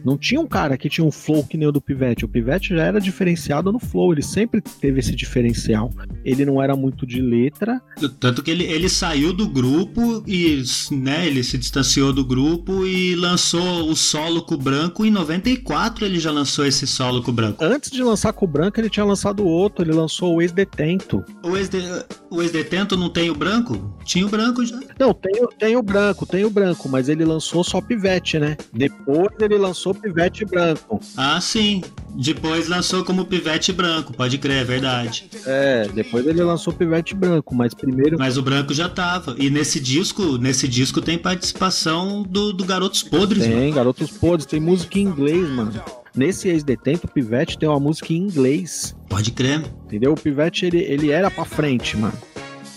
[0.05, 2.23] Não tinha um cara que tinha um flow que nem o do Pivete.
[2.23, 5.91] O Pivete já era diferenciado no flow, ele sempre teve esse diferencial.
[6.23, 7.81] Ele não era muito de letra.
[8.19, 13.15] Tanto que ele, ele saiu do grupo e né, ele se distanciou do grupo e
[13.15, 15.03] lançou o solo com o branco.
[15.05, 17.63] Em 94 ele já lançou esse solo com o branco.
[17.63, 21.23] Antes de lançar com o branco, ele tinha lançado outro, ele lançou o Ex-Detento.
[21.43, 23.95] O ex-de- o ex-detento não tem o branco?
[24.03, 24.79] Tinha o branco já.
[24.99, 28.57] Não, tem, o- tem o branco, tem o branco, mas ele lançou só Pivete, né?
[28.73, 30.99] Depois ele lançou Pivete branco.
[31.17, 31.81] Ah, sim.
[32.15, 35.29] Depois lançou como pivete branco, pode crer, é verdade.
[35.45, 38.17] É, depois ele lançou Pivete branco, mas primeiro.
[38.17, 39.35] Mas o branco já tava.
[39.37, 43.73] E nesse disco, nesse disco tem participação do, do Garotos Podres, Tem, mano.
[43.73, 45.73] Garotos Podres, tem música em inglês, mano.
[46.15, 48.95] Nesse ex-detento, o Pivete tem uma música em inglês.
[49.09, 49.61] Pode crer.
[49.85, 50.13] Entendeu?
[50.13, 52.17] O Pivete, ele, ele era pra frente, mano.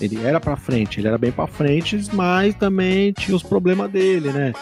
[0.00, 4.32] Ele era pra frente, ele era bem pra frente, mas também tinha os problemas dele,
[4.32, 4.52] né?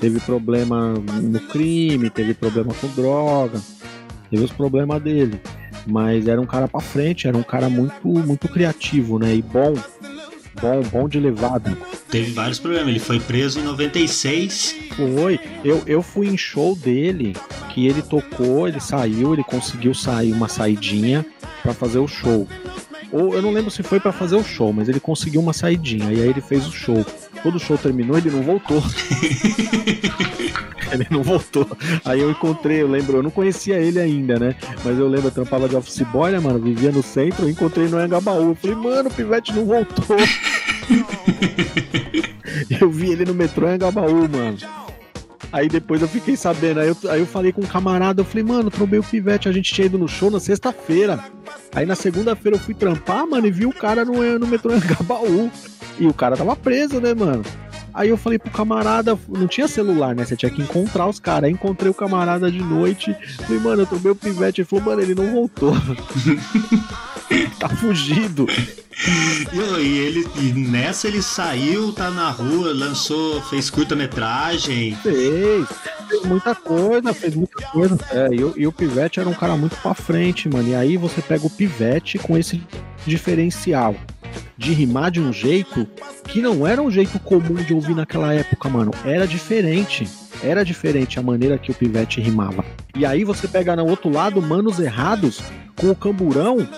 [0.00, 3.60] Teve problema no crime, teve problema com droga,
[4.30, 5.40] teve os problemas dele.
[5.86, 9.34] Mas era um cara pra frente, era um cara muito, muito criativo, né?
[9.34, 9.74] E bom,
[10.60, 11.76] bom, bom de levada.
[12.10, 12.88] Teve vários problemas.
[12.88, 14.76] Ele foi preso em 96.
[14.96, 15.38] Foi.
[15.64, 17.34] Eu, eu fui em show dele,
[17.72, 21.24] que ele tocou, ele saiu, ele conseguiu sair uma saidinha
[21.62, 22.48] pra fazer o show.
[23.12, 26.12] Ou eu não lembro se foi pra fazer o show, mas ele conseguiu uma saidinha
[26.12, 27.04] e aí ele fez o show.
[27.42, 28.82] Quando o show terminou, ele não voltou.
[30.92, 31.66] ele não voltou.
[32.04, 34.54] Aí eu encontrei, eu lembro, eu não conhecia ele ainda, né?
[34.84, 36.58] Mas eu lembro, eu trampava de office boy, né, mano?
[36.58, 38.50] Vivia no centro, eu encontrei no Angabaú.
[38.50, 40.16] Eu falei, mano, o Pivete não voltou.
[42.80, 44.58] eu vi ele no metrô em Angabaú, mano.
[45.52, 48.44] Aí depois eu fiquei sabendo, aí eu, aí eu falei com um camarada, eu falei,
[48.44, 51.18] mano, trombei o Pivete, a gente tinha ido no show na sexta-feira.
[51.74, 55.50] Aí na segunda-feira eu fui trampar, mano, e vi o cara no, no metrô Angabaú.
[56.00, 57.44] E o cara tava preso, né, mano?
[57.92, 60.24] Aí eu falei pro camarada, não tinha celular, né?
[60.24, 61.44] Você tinha que encontrar os caras.
[61.44, 63.14] Aí encontrei o camarada de noite.
[63.42, 64.62] Falei, mano, eu trombei o Pivete.
[64.62, 65.74] Ele falou, mano, ele não voltou.
[67.58, 68.46] tá fugido.
[69.52, 74.94] E, ele, e nessa ele saiu, tá na rua, lançou, fez curta-metragem.
[74.96, 75.66] Fez,
[76.08, 77.98] fez muita coisa, fez muita coisa.
[78.10, 80.68] É, e, o- e o Pivete era um cara muito pra frente, mano.
[80.68, 82.60] E aí você pega o Pivete com esse
[83.06, 83.94] diferencial
[84.58, 85.86] de rimar de um jeito
[86.28, 88.90] que não era um jeito comum de ouvir naquela época, mano.
[89.04, 90.06] Era diferente.
[90.42, 92.64] Era diferente a maneira que o Pivete rimava.
[92.94, 95.40] E aí você pega no outro lado Manos Errados
[95.76, 96.68] com o Camburão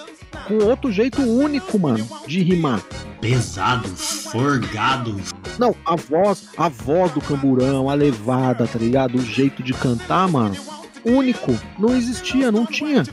[0.46, 2.82] com outro jeito único, mano, de rimar.
[3.20, 5.20] Pesado, forgado.
[5.58, 9.16] Não, a voz, a voz do camburão, a levada, tá ligado?
[9.16, 10.56] O jeito de cantar, mano,
[11.04, 11.54] único.
[11.78, 13.04] Não existia, não tinha.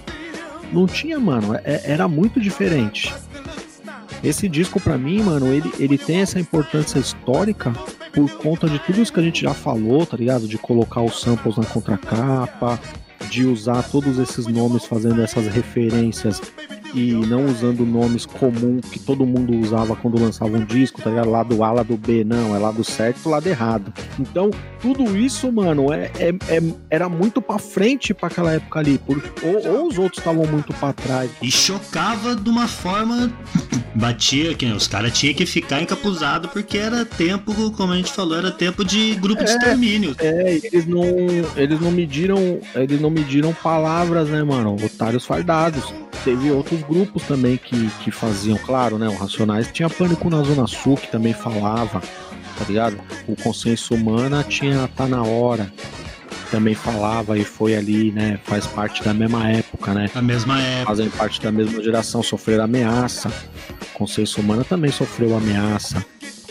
[0.71, 1.55] Não tinha, mano.
[1.63, 3.13] É- era muito diferente.
[4.23, 7.71] Esse disco, pra mim, mano, ele, ele tem essa importância histórica
[8.13, 10.47] por conta de tudo isso que a gente já falou, tá ligado?
[10.47, 12.79] De colocar os samples na contracapa,
[13.29, 16.41] de usar todos esses nomes fazendo essas referências
[16.93, 21.29] e não usando nomes comuns que todo mundo usava quando lançava um disco, tá ligado?
[21.29, 23.93] Lado A, lado B, não, é lado certo, lado errado.
[24.19, 24.49] Então,
[24.81, 28.97] tudo isso, mano, é, é- é- era muito pra frente pra aquela época ali.
[28.97, 31.29] Por, ou, ou os outros estavam muito pra trás.
[31.43, 33.31] E chocava de uma forma.
[33.95, 38.37] Batia, que os caras tinham que ficar encapuzado porque era tempo, como a gente falou,
[38.37, 39.53] era tempo de grupo de É.
[39.53, 40.15] extermínio.
[40.19, 41.03] É, eles não,
[41.57, 44.75] eles não mediram, eles não mediram palavras, né, mano?
[44.83, 45.93] Otários fardados.
[46.23, 49.07] Teve outros grupos também que, que faziam, claro, né?
[49.07, 52.01] O Racionais tinha Pânico na Zona Sul, que também falava,
[52.57, 52.99] tá ligado?
[53.27, 55.71] O Consciência Humana tinha Tá Na Hora,
[56.51, 58.39] também falava e foi ali, né?
[58.43, 60.09] Faz parte da mesma época, né?
[60.13, 60.87] A mesma época.
[60.87, 63.31] Fazem parte da mesma geração, sofreram ameaça.
[63.93, 66.05] Consciência Humana também sofreu ameaça.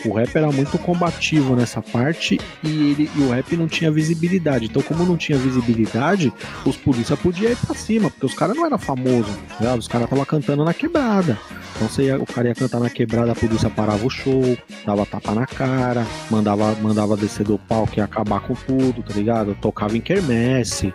[0.05, 4.65] O rap era muito combativo nessa parte e, ele, e o rap não tinha visibilidade.
[4.65, 6.31] Então, como não tinha visibilidade,
[6.65, 9.35] os polícia podiam ir pra cima, porque os caras não eram famosos.
[9.59, 9.73] Né?
[9.73, 11.37] Os caras estavam cantando na quebrada.
[11.75, 15.33] Então ia, o cara ia cantar na quebrada, a polícia parava o show, dava tapa
[15.33, 19.55] na cara, mandava, mandava descer do palco e acabar com tudo, tá ligado?
[19.61, 20.93] Tocava em quermesse,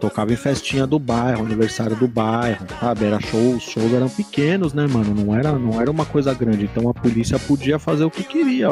[0.00, 3.04] tocava em festinha do bairro, aniversário do bairro, sabe?
[3.04, 5.14] Era show, os shows eram pequenos, né, mano?
[5.14, 6.64] Não era, não era uma coisa grande.
[6.64, 8.68] Então a polícia podia fazer o que queria.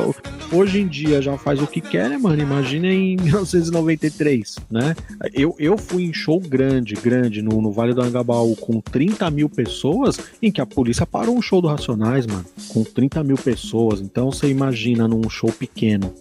[0.50, 2.40] Hoje em dia já faz o que quer, né, mano?
[2.40, 4.96] Imagina em 1993, né?
[5.34, 9.48] Eu, eu fui em show grande, grande, no, no Vale do Angabaú, com 30 mil
[9.48, 14.00] pessoas, em que a polícia parou um show do Racionais, mano, com 30 mil pessoas.
[14.00, 16.12] Então você imagina num show pequeno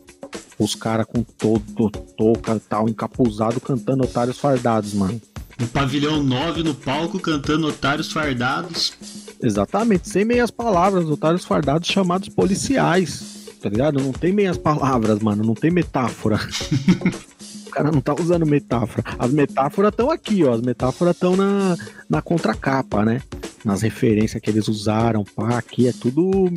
[0.57, 5.21] os caras com todo touca tal, encapuzado, cantando otários fardados, mano.
[5.59, 8.93] Um pavilhão 9 no palco cantando otários fardados.
[9.41, 13.37] Exatamente, sem meias palavras, otários fardados chamados policiais.
[13.61, 13.99] Tá ligado?
[13.99, 16.39] Não tem meias palavras, mano, não tem metáfora.
[17.67, 19.03] o cara não tá usando metáfora.
[19.17, 20.53] As metáforas estão aqui, ó.
[20.53, 21.75] As metáforas estão na,
[22.09, 23.21] na contracapa, né?
[23.63, 26.51] Nas referências que eles usaram, pá, aqui é tudo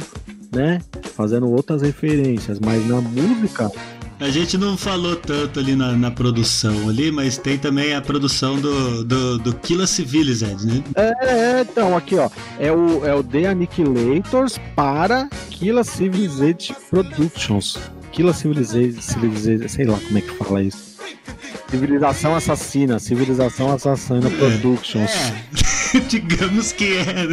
[0.53, 0.81] né?
[1.15, 3.71] Fazendo outras referências, mas na música.
[4.19, 8.61] A gente não falou tanto ali na, na produção ali, mas tem também a produção
[8.61, 10.85] do, do, do Killa Civilized, né?
[10.95, 17.79] É, é, então, aqui ó, é o, é o The Annihilators para Killa Civilized Productions.
[18.13, 19.01] Killa Civilized,
[19.71, 20.89] sei lá como é que fala isso.
[21.71, 25.11] Civilização Assassina, Civilização Assassina é, Productions.
[25.11, 26.01] É.
[26.09, 27.29] Digamos que é.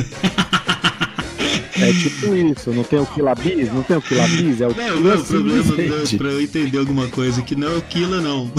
[1.79, 3.71] É tipo isso, não tem o Kilabis?
[3.71, 4.61] Não tem o Kilabis?
[4.61, 7.77] É o Não, não, o problema não, pra eu entender alguma coisa que não é
[7.77, 8.51] o Killa, não.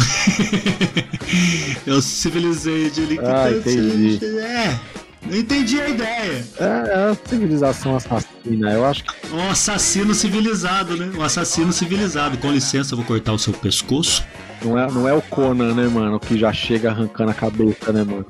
[1.87, 4.25] é o Civilization ali que ah, tá entendi.
[4.25, 4.79] É.
[5.27, 6.47] Não entendi a ideia.
[6.59, 9.35] É, é a civilização assassina, eu acho que.
[9.35, 11.11] Um assassino civilizado, né?
[11.17, 12.39] Um assassino civilizado.
[12.39, 14.25] Com licença, eu vou cortar o seu pescoço.
[14.65, 16.19] Não é, não é o Conan, né, mano?
[16.19, 18.27] Que já chega arrancando a cabeça, né, mano?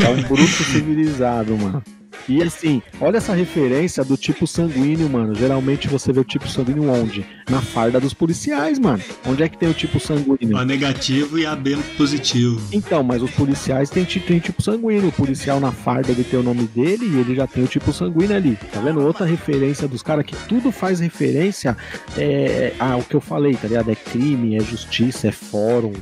[0.00, 1.82] É um bruto civilizado, mano.
[2.28, 5.34] E assim, olha essa referência do tipo sanguíneo, mano.
[5.34, 7.26] Geralmente você vê o tipo sanguíneo onde?
[7.52, 9.02] Na farda dos policiais, mano.
[9.26, 10.56] Onde é que tem o tipo sanguíneo?
[10.56, 12.58] A negativo e a B positivo.
[12.72, 15.08] Então, mas os policiais têm, têm tipo sanguíneo.
[15.08, 17.92] O policial na farda ele tem o nome dele e ele já tem o tipo
[17.92, 18.58] sanguíneo ali.
[18.72, 19.02] Tá vendo?
[19.02, 21.76] Outra referência dos caras que tudo faz referência
[22.16, 23.90] é, ao que eu falei, tá ligado?
[23.90, 25.92] É crime, é justiça, é fórum,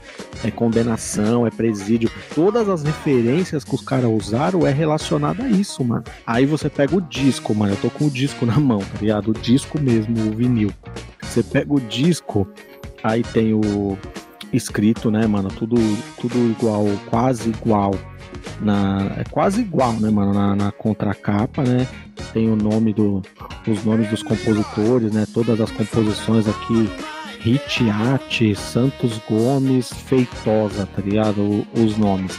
[0.44, 2.12] é condenação, é presídio.
[2.32, 6.04] Todas as referências que os caras usaram é relacionada a isso, mano.
[6.24, 7.72] Aí você pega o disco, mano.
[7.72, 9.32] Eu tô com o disco na mão, tá ligado?
[9.32, 10.72] O disco mesmo, o vinil.
[11.30, 12.44] Você pega o disco,
[13.04, 13.96] aí tem o
[14.52, 15.48] escrito, né, mano?
[15.48, 15.76] Tudo,
[16.20, 17.94] tudo igual, quase igual.
[18.60, 20.34] Na, é quase igual, né, mano?
[20.34, 21.86] Na, na contracapa, né?
[22.32, 23.22] Tem o nome do,
[23.64, 25.24] os nomes dos compositores, né?
[25.32, 26.90] Todas as composições aqui
[27.38, 31.64] Ritiate, Santos Gomes, Feitosa, tá ligado?
[31.74, 32.36] Os nomes.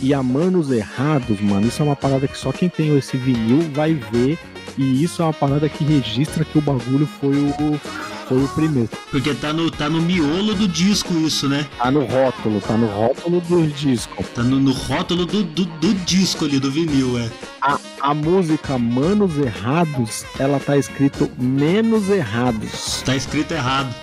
[0.00, 3.60] E a Manos Errados, mano, isso é uma parada que só quem tem esse vinil
[3.72, 4.36] vai ver.
[4.76, 7.80] E isso é uma parada que registra que o bagulho foi o,
[8.28, 8.88] foi o primeiro.
[9.10, 11.66] Porque tá no, tá no miolo do disco isso, né?
[11.78, 14.22] Tá no rótulo, tá no rótulo do disco.
[14.34, 17.30] Tá no, no rótulo do, do, do, disco ali, do vinil, é.
[17.60, 23.02] A, a música Manos Errados, ela tá escrito Menos Errados.
[23.02, 23.94] Tá escrito errado.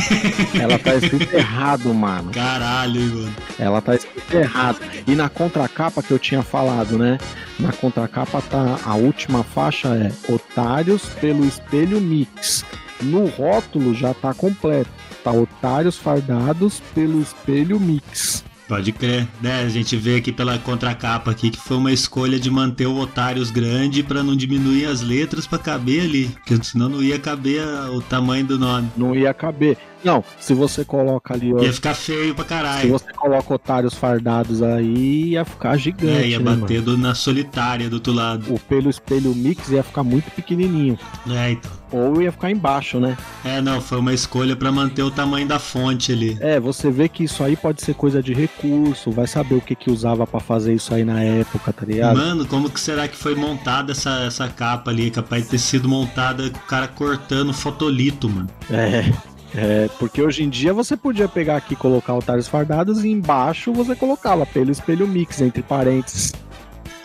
[0.58, 2.30] Ela tá escrito errado, mano.
[2.30, 3.34] Caralho, mano.
[3.58, 4.78] Ela tá escrito errado.
[5.06, 7.18] E na contracapa que eu tinha falado, né?
[7.58, 12.64] Na contracapa tá a última faixa é Otários pelo Espelho Mix.
[13.02, 14.90] No rótulo já tá completo.
[15.22, 18.44] Tá Otários Fardados pelo Espelho Mix.
[18.68, 19.62] Pode crer, né?
[19.62, 23.50] A gente vê aqui pela contracapa aqui que foi uma escolha de manter o Otários
[23.50, 28.00] grande para não diminuir as letras para caber ali, porque senão não ia caber o
[28.00, 28.88] tamanho do nome.
[28.96, 29.76] Não ia caber.
[30.04, 31.50] Não, se você coloca ali.
[31.50, 32.80] Ia ficar feio pra caralho.
[32.82, 36.24] Se você coloca otários fardados aí, ia ficar gigante.
[36.24, 38.52] É, ia né, bater do, na solitária do outro lado.
[38.52, 40.98] O pelo espelho mix ia ficar muito pequenininho.
[41.28, 41.70] É, então.
[41.92, 43.16] Ou ia ficar embaixo, né?
[43.44, 46.38] É, não, foi uma escolha para manter o tamanho da fonte ali.
[46.40, 49.74] É, você vê que isso aí pode ser coisa de recurso, vai saber o que
[49.74, 52.16] que usava para fazer isso aí na época, tá ligado?
[52.16, 55.10] Mano, como que será que foi montada essa, essa capa ali?
[55.10, 58.48] Capaz de ter sido montada com o cara cortando fotolito, mano.
[58.70, 59.12] É.
[59.54, 63.72] É, porque hoje em dia você podia pegar aqui e colocar otários fardados e embaixo
[63.72, 66.32] você colocava pelo espelho mix, entre parênteses.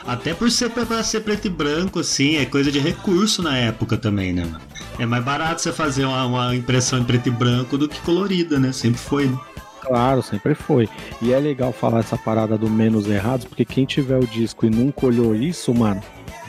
[0.06, 3.98] Até por ser pra ser preto e branco, assim, é coisa de recurso na época
[3.98, 4.50] também, né?
[4.98, 8.58] É mais barato você fazer uma, uma impressão em preto e branco do que colorida,
[8.58, 8.72] né?
[8.72, 9.38] Sempre foi, né?
[9.82, 10.88] Claro, sempre foi.
[11.22, 14.70] E é legal falar essa parada do menos errados, porque quem tiver o disco e
[14.70, 16.02] nunca olhou isso, mano,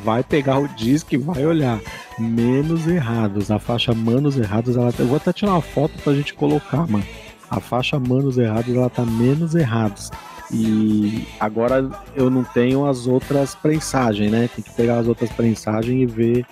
[0.05, 1.81] vai pegar o disco e vai olhar.
[2.19, 3.51] menos errados.
[3.51, 7.05] A faixa Manos Errados, ela eu vou até tirar uma foto pra gente colocar, mano.
[7.51, 10.11] A faixa Manos Errados, ela tá menos errados.
[10.51, 14.49] E agora eu não tenho as outras prensagens, né?
[14.55, 16.47] Tem que pegar as outras prensagens e ver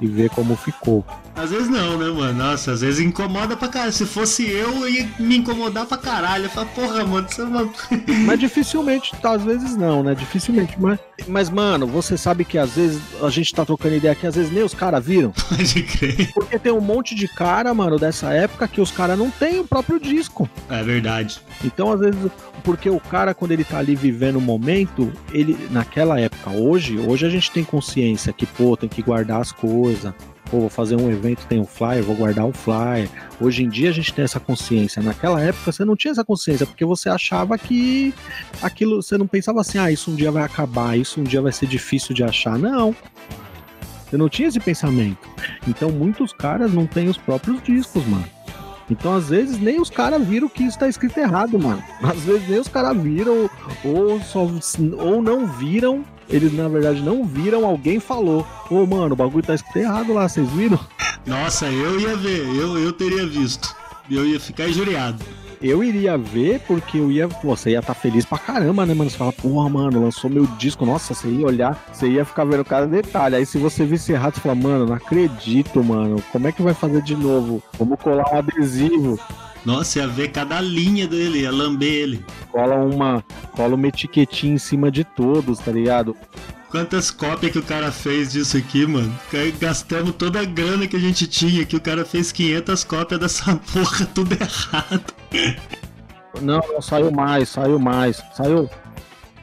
[0.00, 1.04] e ver como ficou.
[1.34, 2.32] Às vezes não, né, mano?
[2.34, 3.92] Nossa, às vezes incomoda pra caralho.
[3.92, 6.44] Se fosse eu, eu ia me incomodar pra caralho.
[6.44, 7.72] Eu falo, porra, mano, você é uma...
[8.26, 10.14] Mas dificilmente, tá, às vezes não, né?
[10.14, 10.76] Dificilmente.
[10.78, 14.34] Mas, mas, mano, você sabe que às vezes a gente tá trocando ideia aqui, às
[14.34, 15.32] vezes nem os caras viram.
[15.48, 16.32] Pode crer.
[16.34, 19.64] Porque tem um monte de cara, mano, dessa época que os caras não têm o
[19.64, 20.48] próprio disco.
[20.68, 21.40] É verdade.
[21.64, 22.30] Então, às vezes,
[22.62, 27.26] porque o cara, quando ele tá ali vivendo o momento, ele, naquela época, hoje, hoje
[27.26, 30.12] a gente tem consciência que, pô, tem que guardar as coisas.
[30.52, 33.08] Pô, vou fazer um evento, tem um flyer, vou guardar o flyer.
[33.40, 35.02] Hoje em dia a gente tem essa consciência.
[35.02, 38.12] Naquela época você não tinha essa consciência, porque você achava que
[38.60, 41.52] aquilo, você não pensava assim, ah, isso um dia vai acabar, isso um dia vai
[41.52, 42.58] ser difícil de achar.
[42.58, 42.94] Não.
[44.04, 45.26] Você não tinha esse pensamento.
[45.66, 48.28] Então muitos caras não têm os próprios discos, mano.
[48.90, 51.82] Então, às vezes, nem os caras viram que isso tá escrito errado, mano.
[52.02, 53.48] Às vezes, nem os caras viram,
[53.82, 54.46] ou, só,
[54.98, 59.54] ou não viram, eles na verdade não viram, alguém falou: Ô, mano, o bagulho tá
[59.54, 60.78] escrito errado lá, vocês viram?
[61.26, 63.74] Nossa, eu ia ver, eu, eu teria visto.
[64.10, 65.24] Eu ia ficar injuriado.
[65.62, 67.28] Eu iria ver porque eu ia.
[67.28, 69.08] Você ia estar feliz pra caramba, né, mano?
[69.08, 70.84] Você fala, porra, mano, lançou meu disco.
[70.84, 73.36] Nossa, você ia olhar, você ia ficar vendo cada detalhe.
[73.36, 76.20] Aí se você visse errado, você fala, mano, não acredito, mano.
[76.32, 77.62] Como é que vai fazer de novo?
[77.78, 79.20] Vamos colar um adesivo.
[79.64, 82.24] Nossa, ia ver cada linha dele, ia lamber ele.
[82.50, 83.24] Cola uma.
[83.52, 86.16] Cola uma etiquetinha em cima de todos, tá ligado?
[86.70, 89.14] Quantas cópias que o cara fez disso aqui, mano?
[89.60, 93.56] Gastamos toda a grana que a gente tinha, que o cara fez 500 cópias dessa
[93.72, 95.14] porra, tudo errado.
[96.40, 98.22] Não, não, saiu mais, saiu mais.
[98.34, 98.70] Saiu.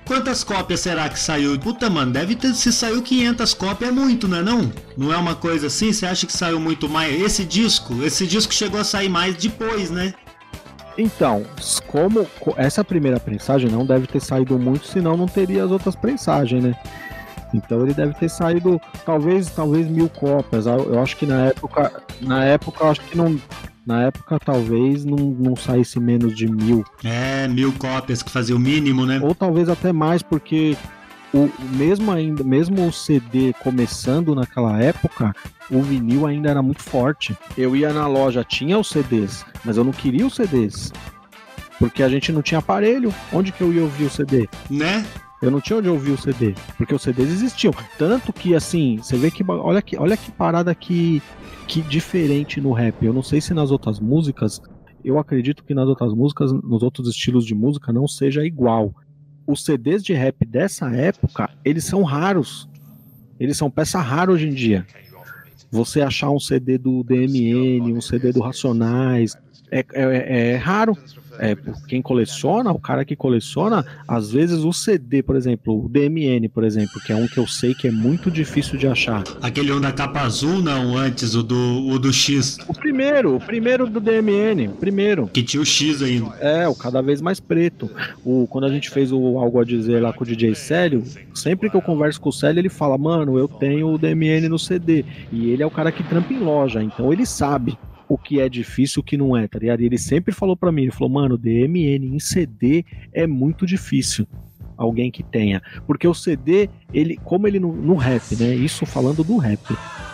[0.10, 1.60] Quantas cópias será que saiu?
[1.60, 2.56] Puta, mano, deve ter.
[2.56, 4.74] Se saiu 500 cópias é muito, não é não?
[4.98, 5.94] Não é uma coisa assim?
[5.94, 7.22] Você acha que saiu muito mais?
[7.22, 10.16] Esse disco, esse disco chegou a sair mais depois, né?
[10.98, 11.46] Então,
[11.86, 12.26] como
[12.58, 16.76] essa primeira prensagem não deve ter saído muito, senão não teria as outras prensagens, né?
[17.54, 20.66] Então ele deve ter saído talvez talvez mil cópias.
[20.66, 23.40] Eu acho que na época na época acho que não
[23.90, 26.86] na época talvez não, não saísse menos de mil.
[27.04, 29.20] É mil cópias que fazia o mínimo, né?
[29.20, 30.78] Ou talvez até mais porque
[31.34, 35.36] o mesmo ainda mesmo o CD começando naquela época
[35.72, 37.36] o vinil ainda era muito forte.
[37.58, 40.94] Eu ia na loja tinha os CDs, mas eu não queria os CDs
[41.80, 43.12] porque a gente não tinha aparelho.
[43.34, 44.48] Onde que eu ia ouvir o CD?
[44.70, 45.04] Né?
[45.42, 47.74] Eu não tinha onde ouvir o CD, porque os CDs existiam.
[47.98, 49.44] Tanto que, assim, você vê que.
[49.48, 51.22] Olha que, olha que parada que,
[51.66, 53.06] que diferente no rap.
[53.06, 54.62] Eu não sei se nas outras músicas.
[55.04, 58.94] Eu acredito que nas outras músicas, nos outros estilos de música, não seja igual.
[59.48, 62.68] Os CDs de rap dessa época, eles são raros.
[63.40, 64.86] Eles são peça rara hoje em dia.
[65.72, 69.38] Você achar um CD do DMN, um CD do Racionais,
[69.72, 70.98] é, é, é raro
[71.40, 71.56] é,
[71.88, 76.64] quem coleciona, o cara que coleciona, às vezes o CD, por exemplo, o DMN, por
[76.64, 79.24] exemplo, que é um que eu sei que é muito difícil de achar.
[79.42, 82.58] Aquele um da capa azul, não, antes, o do, o do X.
[82.68, 85.28] O primeiro, o primeiro do DMN, o primeiro.
[85.28, 86.36] Que tinha o X ainda.
[86.40, 87.90] É, o cada vez mais preto.
[88.24, 91.70] O, quando a gente fez o Algo a Dizer lá com o DJ Célio, sempre
[91.70, 95.06] que eu converso com o Célio, ele fala, mano, eu tenho o DMN no CD.
[95.32, 97.78] E ele é o cara que trampa em loja, então ele sabe
[98.10, 99.82] o que é difícil, o que não é, tá ligado?
[99.82, 102.84] E ele sempre falou para mim, ele falou, mano, DMN em CD
[103.14, 104.28] é muito difícil
[104.76, 105.62] alguém que tenha.
[105.86, 108.56] Porque o CD, ele, como ele no, no rap, né?
[108.56, 109.62] Isso falando do rap,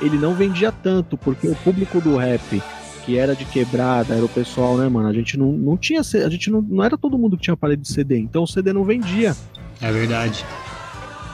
[0.02, 2.62] ele não vendia tanto, porque o público do rap
[3.06, 5.08] que era de quebrada, era o pessoal, né, mano?
[5.08, 6.02] A gente não, não tinha.
[6.02, 8.74] A gente não, não era todo mundo que tinha aparelho de CD, então o CD
[8.74, 9.36] não vendia.
[9.80, 10.44] É verdade.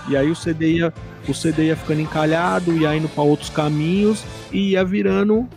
[0.09, 0.93] E aí o CD ia,
[1.29, 5.47] o CD ia ficando encalhado, ia indo para outros caminhos e ia virando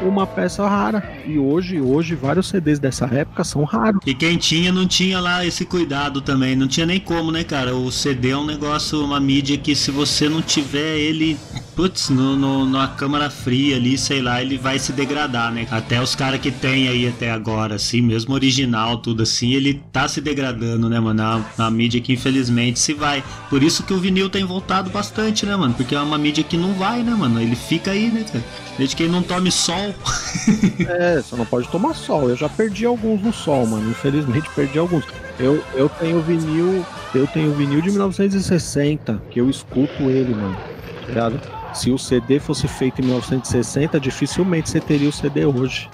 [0.00, 1.02] uma peça rara.
[1.26, 4.00] E hoje, hoje, vários CDs dessa época são raros.
[4.06, 6.56] E quem tinha não tinha lá esse cuidado também.
[6.56, 7.74] Não tinha nem como, né, cara?
[7.74, 11.38] O CD é um negócio, uma mídia que se você não tiver ele,
[11.74, 15.66] putz, no, no, na câmara fria ali, sei lá, ele vai se degradar, né?
[15.70, 20.06] Até os caras que tem aí até agora, assim, mesmo original, tudo assim, ele tá
[20.08, 21.14] se degradando, né, mano?
[21.14, 23.22] Na, na mídia que infelizmente se vai.
[23.48, 25.74] Por isso que o vinil tem voltado bastante, né, mano?
[25.74, 27.40] Porque é uma mídia que não vai, né, mano?
[27.40, 28.44] Ele fica aí, né, cara?
[28.76, 30.86] Desde que ele não tome sol.
[30.88, 32.28] é, você não pode tomar sol.
[32.28, 33.90] Eu já perdi alguns no sol, mano.
[33.90, 35.04] Infelizmente perdi alguns.
[35.38, 36.84] Eu, eu tenho vinil.
[37.14, 40.56] Eu tenho vinil de 1960, que eu escuto ele, mano.
[41.02, 41.40] Tá ligado?
[41.72, 45.88] Se o CD fosse feito em 1960, dificilmente você teria o CD hoje.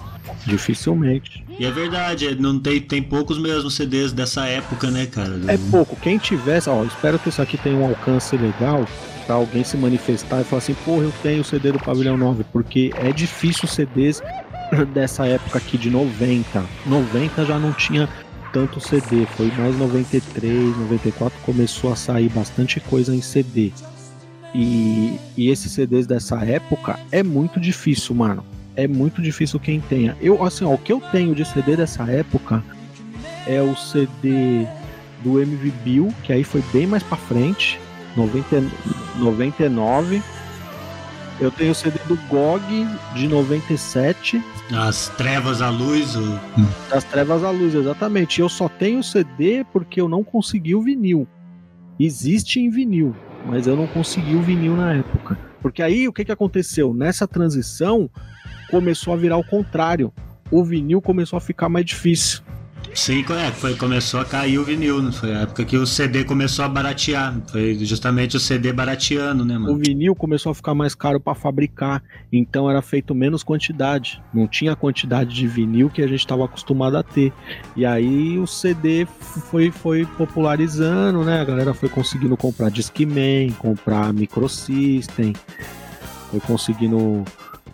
[0.47, 1.45] Dificilmente.
[1.59, 5.39] E é verdade, é, não tem, tem poucos mesmo CDs dessa época, né, cara?
[5.49, 5.97] É pouco.
[5.97, 8.87] Quem tivesse, ó, espero que isso aqui tenha um alcance legal
[9.27, 12.45] pra alguém se manifestar e falar assim, porra, eu tenho o CD do Pavilhão 9,
[12.53, 14.23] porque é difícil CDs
[14.95, 16.65] dessa época aqui de 90.
[16.87, 18.09] 90 já não tinha
[18.53, 23.73] tanto CD, foi mais 93, 94 começou a sair bastante coisa em CD.
[24.55, 28.45] E, e esses CDs dessa época é muito difícil, mano.
[28.81, 30.17] É muito difícil quem tenha.
[30.23, 32.65] Eu, assim, ó, o que eu tenho de CD dessa época
[33.47, 34.67] é o CD
[35.23, 37.79] do MV Bill, que aí foi bem mais pra frente,
[38.17, 38.63] 90,
[39.19, 40.23] 99.
[41.39, 44.43] Eu tenho o CD do GOG de 97.
[44.73, 46.17] As trevas à luz.
[46.17, 46.41] O...
[46.89, 48.41] Das trevas à luz, exatamente.
[48.41, 51.29] Eu só tenho o CD porque eu não consegui o vinil.
[51.99, 53.15] Existe em vinil,
[53.45, 55.39] mas eu não consegui o vinil na época.
[55.61, 56.95] Porque aí o que, que aconteceu?
[56.95, 58.09] Nessa transição
[58.71, 60.13] começou a virar o contrário.
[60.51, 62.43] O vinil começou a ficar mais difícil.
[62.95, 65.13] Sim, é, foi, começou a cair o vinil, né?
[65.13, 67.41] Foi a época que o CD começou a baratear.
[67.49, 69.75] Foi justamente o CD barateando, né, mano?
[69.75, 72.03] O vinil começou a ficar mais caro para fabricar,
[72.33, 74.21] então era feito menos quantidade.
[74.35, 77.33] Não tinha a quantidade de vinil que a gente estava acostumado a ter.
[77.77, 79.07] E aí o CD
[79.51, 81.41] foi, foi popularizando, né?
[81.41, 85.33] A galera foi conseguindo comprar Discman, comprar Microsystem,
[86.31, 87.25] foi conseguindo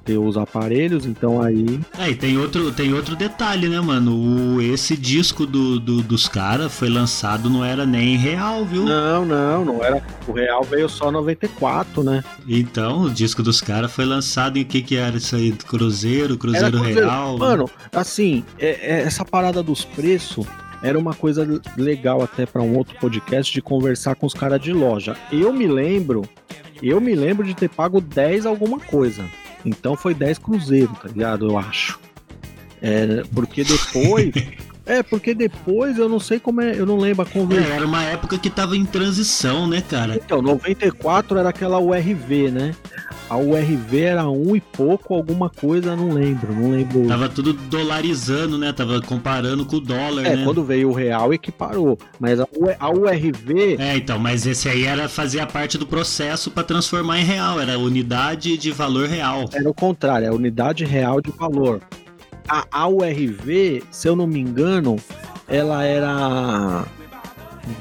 [0.06, 1.80] ter os aparelhos, então aí.
[1.98, 4.14] É, e tem outro, tem outro detalhe, né, mano?
[4.56, 8.84] O, esse disco do, do dos caras foi lançado, não era nem real, viu?
[8.84, 10.00] Não, não, não era.
[10.28, 12.22] O real veio só 94, né?
[12.46, 15.52] Então, o disco dos caras foi lançado em o que que era isso aí?
[15.52, 17.00] Cruzeiro, Cruzeiro, Cruzeiro.
[17.00, 17.36] Real?
[17.36, 20.46] Mano, assim, é, é, essa parada dos preços
[20.82, 24.72] era uma coisa legal até para um outro podcast de conversar com os caras de
[24.72, 25.16] loja.
[25.32, 26.22] Eu me lembro,
[26.82, 29.24] eu me lembro de ter pago 10 alguma coisa.
[29.66, 31.50] Então foi 10 cruzeiros, tá ligado?
[31.50, 31.98] Eu acho.
[32.80, 34.32] É, porque depois.
[34.86, 36.78] é, porque depois eu não sei como é.
[36.78, 37.68] Eu não lembro a conversa.
[37.68, 40.14] É, era uma época que tava em transição, né, cara?
[40.14, 42.74] Então, 94 era aquela URV, né?
[43.28, 47.08] A URV era um e pouco, alguma coisa, não lembro, não lembro.
[47.08, 48.72] Tava tudo dolarizando, né?
[48.72, 50.44] Tava comparando com o dólar, é, né?
[50.44, 51.98] quando veio o real equiparou.
[52.20, 52.46] Mas a,
[52.78, 53.76] a URV.
[53.80, 57.76] É, então, mas esse aí era fazia parte do processo para transformar em real, era
[57.76, 59.50] unidade de valor real.
[59.52, 61.80] Era o contrário, é a unidade real de valor.
[62.48, 64.96] A, URV, se eu não me engano,
[65.48, 66.84] ela era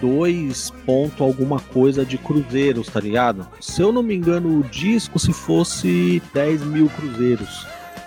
[0.01, 3.47] 2 ponto alguma coisa de cruzeiros, tá ligado?
[3.59, 7.65] Se eu não me engano, o disco se fosse 10 mil cruzeiros,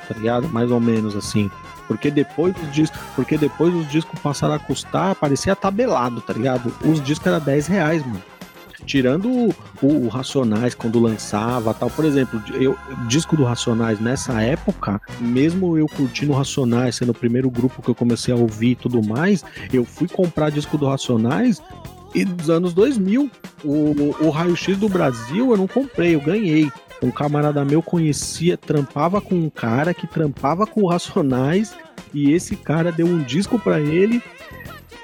[0.09, 0.49] tá ligado?
[0.49, 1.51] Mais ou menos assim.
[1.87, 6.73] Porque depois os discos, porque depois os discos passaram a custar, parecia tabelado, tá ligado?
[6.85, 8.23] Os discos eram 10 reais, mano.
[8.89, 11.91] Tirando o, o- Racionais quando lançava tal.
[11.91, 12.75] Por exemplo, eu,
[13.07, 17.95] disco do Racionais nessa época, mesmo eu curtindo Racionais, sendo o primeiro grupo que eu
[17.95, 21.63] comecei a ouvir e tudo mais, eu fui comprar disco do Racionais
[22.15, 23.31] e dos anos 2000.
[23.63, 26.73] O, o Raio-X do Brasil eu não comprei, eu ganhei.
[27.03, 31.77] Um camarada meu conhecia, trampava com um cara que trampava com o Racionais
[32.15, 34.23] e esse cara deu um disco pra ele.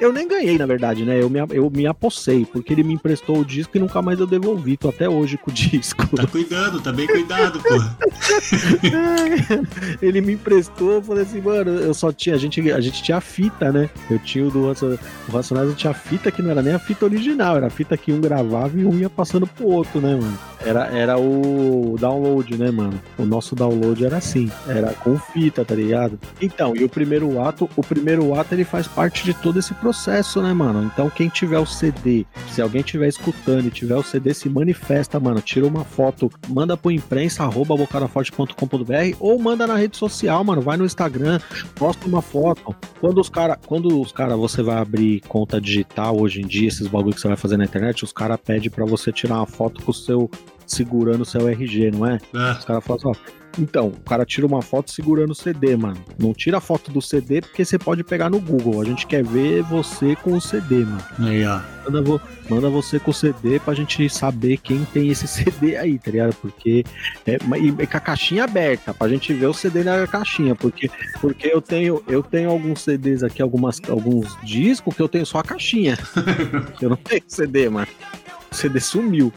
[0.00, 1.22] Eu nem ganhei, na verdade, né?
[1.22, 4.26] Eu me, eu me apossei, porque ele me emprestou o disco e nunca mais eu
[4.26, 4.76] devolvi.
[4.76, 6.16] Tô até hoje com o disco.
[6.16, 7.74] Tá cuidando, tá bem cuidado, pô.
[10.02, 13.18] ele me emprestou, eu falei assim, mano, eu só tinha, a gente, a gente tinha
[13.18, 13.88] a fita, né?
[14.10, 14.72] Eu tinha o do
[15.32, 18.12] Racionais, tinha a fita que não era nem a fita original, era a fita que
[18.12, 20.38] um gravava e um ia passando pro outro, né, mano?
[20.64, 23.00] Era, era o download, né, mano?
[23.18, 26.18] O nosso download era assim, era com fita, tá ligado?
[26.40, 30.40] Então, e o primeiro ato, o primeiro ato ele faz parte de todo esse processo,
[30.42, 30.84] né, mano?
[30.92, 35.18] Então, quem tiver o CD, se alguém tiver escutando e tiver o CD, se manifesta,
[35.20, 40.60] mano, tira uma foto, manda pro imprensa, arroba bocadaforte.com.br ou manda na rede social, mano,
[40.60, 41.40] vai no Instagram,
[41.74, 42.74] posta uma foto.
[43.00, 46.86] Quando os cara, quando os cara, você vai abrir conta digital hoje em dia, esses
[46.86, 49.82] bagulho que você vai fazer na internet, os cara pedem pra você tirar uma foto
[49.82, 50.30] com o seu
[50.66, 52.18] segurando o seu RG, não é?
[52.34, 53.43] Ah, Os caras falam assim, ó.
[53.58, 55.96] Então, o cara tira uma foto segurando o CD, mano.
[56.18, 58.80] Não tira a foto do CD porque você pode pegar no Google.
[58.80, 61.02] A gente quer ver você com o CD, mano.
[61.20, 61.60] aí, ó.
[61.84, 65.98] Manda, vo- manda você com o CD pra gente saber quem tem esse CD aí,
[65.98, 66.34] tá ligado?
[66.36, 66.82] Porque.
[67.26, 70.54] É, e, e com a caixinha aberta, pra gente ver o CD na caixinha.
[70.54, 70.90] Porque,
[71.20, 75.38] porque eu tenho eu tenho alguns CDs aqui, algumas, alguns discos que eu tenho só
[75.38, 75.96] a caixinha.
[76.80, 77.86] eu não tenho CD, mano.
[78.50, 79.32] O CD sumiu.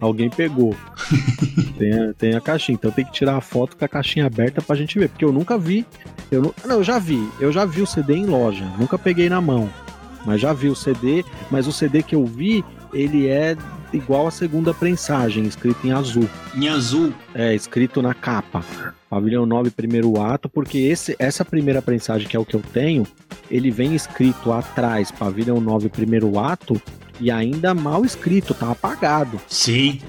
[0.00, 0.74] Alguém pegou.
[1.78, 2.74] tem, a, tem a caixinha.
[2.74, 5.08] Então tem que tirar a foto com a caixinha aberta pra gente ver.
[5.08, 5.86] Porque eu nunca vi.
[6.30, 7.28] Eu não, não, eu já vi.
[7.40, 8.64] Eu já vi o CD em loja.
[8.78, 9.68] Nunca peguei na mão.
[10.24, 11.24] Mas já vi o CD.
[11.50, 13.56] Mas o CD que eu vi, ele é
[13.92, 16.28] igual a segunda prensagem, escrito em azul.
[16.54, 17.12] Em azul.
[17.34, 18.64] É, escrito na capa.
[19.08, 23.06] Pavilhão 9, primeiro ato, porque esse, essa primeira prensagem, que é o que eu tenho,
[23.50, 26.80] ele vem escrito atrás, Pavilhão 9, primeiro ato,
[27.20, 29.40] e ainda mal escrito, tá apagado.
[29.48, 30.00] Sim.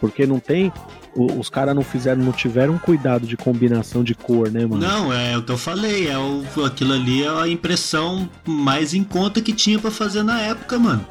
[0.00, 0.72] Porque não tem.
[1.14, 4.86] Os caras não fizeram, não tiveram cuidado de combinação de cor, né, mano?
[4.86, 9.02] Não, é o que eu falei, é o, aquilo ali é a impressão mais em
[9.02, 11.04] conta que tinha pra fazer na época, mano.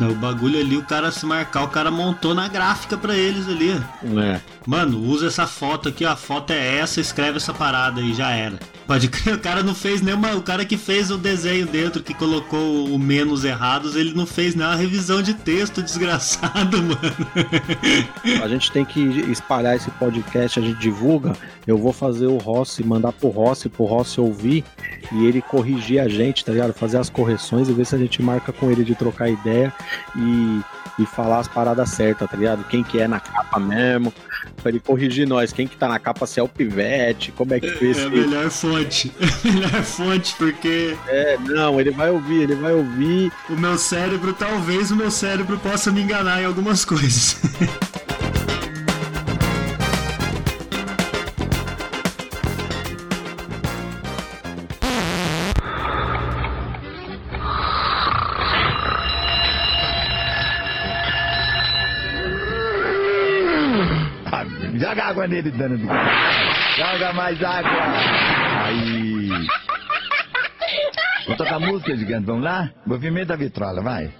[0.00, 3.70] O bagulho ali, o cara se marcar, o cara montou na gráfica pra eles ali.
[3.70, 4.40] É.
[4.66, 8.30] Mano, usa essa foto aqui, ó, a foto é essa, escreve essa parada e já
[8.30, 8.58] era.
[8.88, 10.34] Pode crer, o cara não fez nenhuma.
[10.34, 14.54] O cara que fez o desenho dentro, que colocou o menos errados, ele não fez
[14.54, 18.42] nenhuma revisão de texto, desgraçado, mano.
[18.42, 21.34] A gente tem que espalhar esse podcast, a gente divulga.
[21.66, 24.64] Eu vou fazer o Rossi, mandar pro Rossi, pro Rossi ouvir
[25.12, 26.72] e ele corrigir a gente, tá ligado?
[26.72, 29.72] Fazer as correções e ver se a gente marca com ele de trocar ideia
[30.16, 30.60] e,
[30.98, 32.64] e falar as paradas certas, tá ligado?
[32.64, 34.12] Quem que é na capa mesmo,
[34.62, 35.52] pra ele corrigir nós.
[35.52, 38.06] Quem que tá na capa, se é o Pivete, como é que fez É a
[38.06, 38.10] isso?
[38.16, 39.12] melhor fonte.
[39.20, 43.32] É a melhor fonte, porque É, não, ele vai ouvir, ele vai ouvir.
[43.48, 47.36] o meu cérebro, talvez o meu cérebro possa me enganar em algumas coisas.
[65.18, 65.76] água nele, dano.
[66.76, 67.70] Joga mais água.
[68.64, 69.28] Aí.
[71.26, 72.26] Vou tocar música, gigante.
[72.26, 72.70] Vamos lá?
[72.86, 74.10] Movimento da vitrola, vai.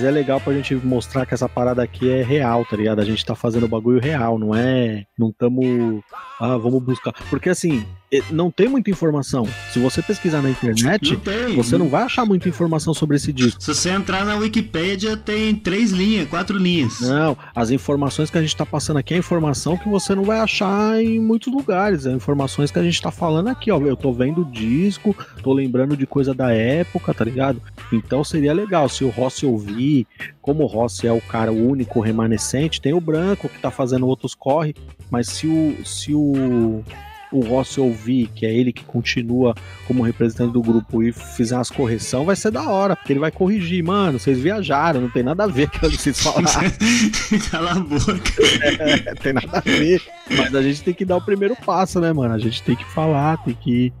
[0.00, 3.00] Mas é legal pra gente mostrar que essa parada aqui é real, tá ligado?
[3.00, 5.04] A gente tá fazendo o bagulho real, não é.
[5.18, 6.02] Não tamo.
[6.40, 7.12] Ah, vamos buscar.
[7.28, 7.84] Porque assim,
[8.30, 9.46] não tem muita informação.
[9.72, 13.62] Se você pesquisar na internet, Não você não vai achar muita informação sobre esse disco.
[13.62, 17.00] Se você entrar na Wikipédia, tem três linhas, quatro linhas.
[17.00, 20.40] Não, as informações que a gente tá passando aqui é informação que você não vai
[20.40, 22.06] achar em muitos lugares.
[22.06, 23.80] É informações que a gente tá falando aqui, ó.
[23.80, 27.62] Eu tô vendo o disco, tô lembrando de coisa da época, tá ligado?
[27.92, 30.06] Então seria legal se o Rossi ouvir,
[30.42, 34.34] como o Rossi é o cara único remanescente, tem o branco que tá fazendo outros
[34.34, 34.74] corre,
[35.10, 36.82] mas se o se o
[37.32, 39.54] o Rossi ouvir, que é ele que continua
[39.86, 43.30] como representante do grupo e fizer as correções, vai ser da hora, porque ele vai
[43.30, 43.82] corrigir.
[43.84, 46.70] Mano, vocês viajaram, não tem nada a ver com o que vocês falaram.
[47.50, 48.32] Cala a boca.
[48.80, 50.02] É, tem nada a ver.
[50.30, 52.34] Mas a gente tem que dar o primeiro passo, né, mano?
[52.34, 53.92] A gente tem que falar, tem que.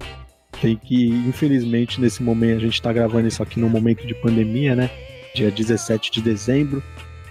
[0.60, 4.74] Tem que, infelizmente, nesse momento, a gente tá gravando isso aqui no momento de pandemia,
[4.74, 4.90] né?
[5.34, 6.82] Dia 17 de dezembro.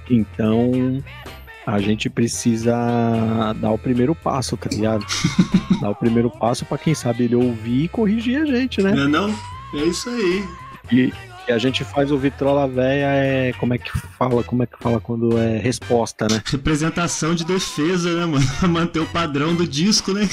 [0.09, 1.03] Então,
[1.73, 2.75] a gente precisa
[3.59, 5.05] dar o primeiro passo, tá ligado?
[5.81, 8.91] dar o primeiro passo pra quem sabe ele ouvir e corrigir a gente, né?
[8.93, 9.35] Não é não?
[9.73, 10.43] É isso aí.
[10.91, 11.13] E,
[11.47, 13.53] e a gente faz o Vitrola Véia, é.
[13.53, 14.43] Como é que fala?
[14.43, 16.41] Como é que fala quando é resposta, né?
[16.45, 18.45] Representação de defesa, né, mano?
[18.59, 20.27] Pra manter o padrão do disco, né?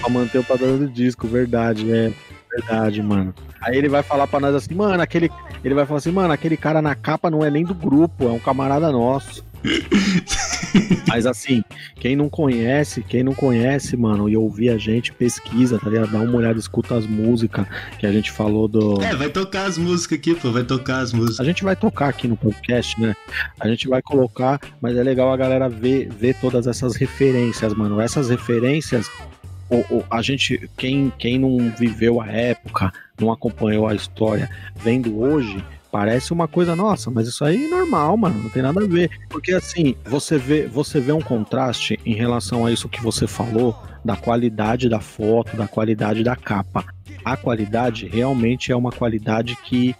[0.00, 2.12] pra manter o padrão do disco, verdade, é.
[2.50, 3.34] Verdade, mano.
[3.60, 5.30] Aí ele vai falar pra nós assim, mano, aquele.
[5.64, 8.32] Ele vai falar assim, mano, aquele cara na capa não é nem do grupo, é
[8.32, 9.44] um camarada nosso.
[11.06, 11.62] Mas assim,
[11.96, 16.10] quem não conhece, quem não conhece, mano, e ouvir a gente, pesquisa, tá ligado?
[16.10, 17.66] Dá uma olhada, escuta as músicas
[17.98, 19.02] que a gente falou do.
[19.02, 21.40] É, vai tocar as músicas aqui, pô, vai tocar as músicas.
[21.40, 23.14] A gente vai tocar aqui no podcast, né?
[23.58, 28.00] A gente vai colocar, mas é legal a galera ver, ver todas essas referências, mano.
[28.00, 29.10] Essas referências,
[29.70, 35.20] o, o- a gente, quem, quem não viveu a época, não acompanhou a história, vendo
[35.20, 38.86] hoje, parece uma coisa nossa, mas isso aí é normal, mano, não tem nada a
[38.86, 39.10] ver.
[39.28, 43.76] Porque assim, você vê, você vê um contraste em relação a isso que você falou,
[44.04, 46.84] da qualidade da foto, da qualidade da capa.
[47.24, 49.94] a qualidade realmente é uma qualidade que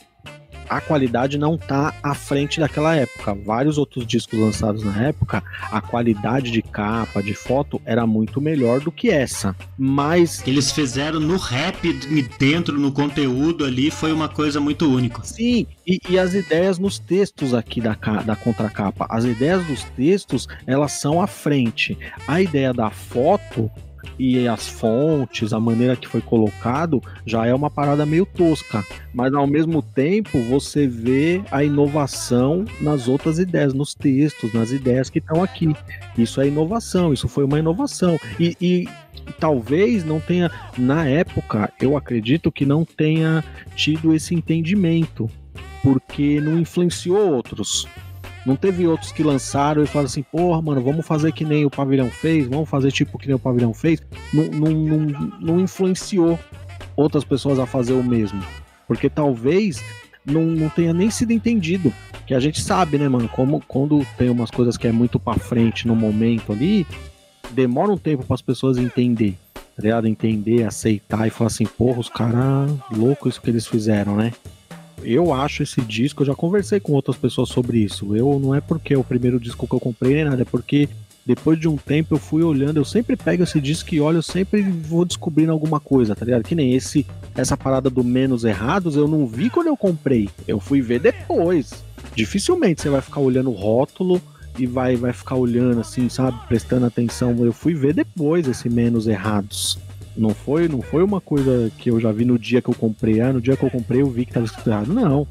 [0.71, 3.35] a qualidade não tá à frente daquela época.
[3.35, 8.79] Vários outros discos lançados na época, a qualidade de capa, de foto era muito melhor
[8.79, 9.55] do que essa.
[9.77, 15.25] Mas Eles fizeram no rap e dentro, no conteúdo ali, foi uma coisa muito única.
[15.25, 19.07] Sim, e, e as ideias nos textos aqui da, da contracapa.
[19.11, 21.99] As ideias dos textos, elas são à frente.
[22.29, 23.69] A ideia da foto
[24.19, 28.85] e as fontes, a maneira que foi colocado, já é uma parada meio tosca.
[29.15, 35.09] Mas ao mesmo tempo, você vê a inovação nas outras ideias, nos textos, nas ideias
[35.09, 35.75] que estão aqui.
[36.17, 38.19] Isso é inovação, isso foi uma inovação.
[38.39, 38.89] E, e
[39.39, 43.43] talvez não tenha, na época, eu acredito que não tenha
[43.75, 45.31] tido esse entendimento
[45.83, 47.87] porque não influenciou outros.
[48.47, 51.71] Não teve outros que lançaram e falaram assim, porra, mano, vamos fazer que nem o
[51.71, 54.03] Pavilhão fez, vamos fazer tipo que nem o Pavilhão fez.
[54.33, 56.39] Não, não, não, não influenciou
[56.97, 58.43] outras pessoas a fazer o mesmo.
[58.87, 59.83] Porque talvez
[60.25, 61.93] não, não tenha nem sido entendido.
[62.27, 65.35] Que a gente sabe, né, mano, como quando tem umas coisas que é muito pra
[65.35, 66.87] frente no momento ali,
[67.51, 69.37] demora um tempo para as pessoas entender.
[69.77, 70.09] Tá?
[70.09, 74.33] Entender, aceitar e falar assim, porra, os caras louco isso que eles fizeram, né?
[75.03, 78.15] Eu acho esse disco, eu já conversei com outras pessoas sobre isso.
[78.15, 80.89] Eu não é porque é o primeiro disco que eu comprei nem nada, é porque
[81.25, 84.23] depois de um tempo eu fui olhando, eu sempre pego esse disco e olho, eu
[84.23, 86.43] sempre vou descobrindo alguma coisa, tá ligado?
[86.43, 90.29] Que nem esse essa parada do menos errados, eu não vi quando eu comprei.
[90.49, 91.85] Eu fui ver depois.
[92.15, 94.21] Dificilmente você vai ficar olhando o rótulo
[94.59, 97.37] e vai vai ficar olhando assim, sabe, prestando atenção.
[97.45, 99.79] Eu fui ver depois esse menos errados.
[100.17, 103.21] Não foi, não foi uma coisa que eu já vi no dia que eu comprei.
[103.21, 104.93] Ah, no dia que eu comprei eu vi que tava escrito errado.
[104.93, 105.27] Não.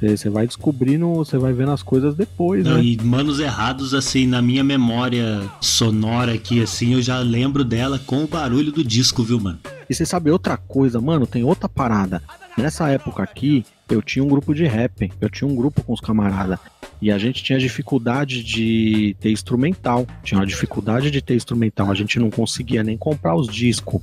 [0.00, 2.84] Você vai descobrindo, você vai vendo as coisas depois, Não, né?
[2.84, 8.22] e Manos Errados, assim, na minha memória sonora aqui, assim, eu já lembro dela com
[8.22, 9.58] o barulho do disco, viu, mano?
[9.90, 12.22] E você sabe outra coisa, mano, tem outra parada.
[12.56, 16.00] Nessa época aqui, eu tinha um grupo de rap, eu tinha um grupo com os
[16.00, 16.60] camaradas.
[17.00, 20.06] E a gente tinha dificuldade de ter instrumental.
[20.22, 21.90] Tinha uma dificuldade de ter instrumental.
[21.90, 24.02] A gente não conseguia nem comprar os discos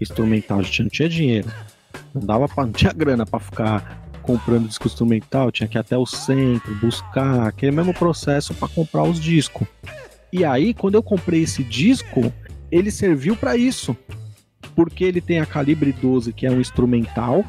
[0.00, 1.48] instrumental, a gente não tinha dinheiro.
[2.14, 5.96] Não dava pra, não tinha grana pra ficar comprando disco instrumental, tinha que ir até
[5.96, 9.66] o centro, buscar, aquele mesmo processo pra comprar os discos.
[10.32, 12.32] E aí, quando eu comprei esse disco,
[12.70, 13.96] ele serviu pra isso
[14.78, 17.44] porque ele tem a calibre 12, que é um instrumental,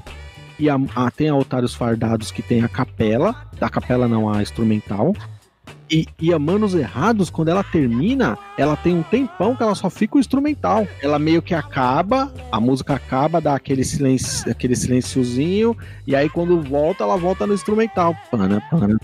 [0.59, 5.15] e a, a- tem a Fardados, que tem a capela, da capela não, a instrumental.
[5.91, 9.89] E, e a Manos Errados, quando ela termina, ela tem um tempão que ela só
[9.89, 10.87] fica o instrumental.
[11.01, 16.61] Ela meio que acaba, a música acaba, dá aquele, silêncio, aquele silenciozinho, e aí quando
[16.61, 18.15] volta, ela volta no instrumental.
[18.29, 18.99] Pana, pana.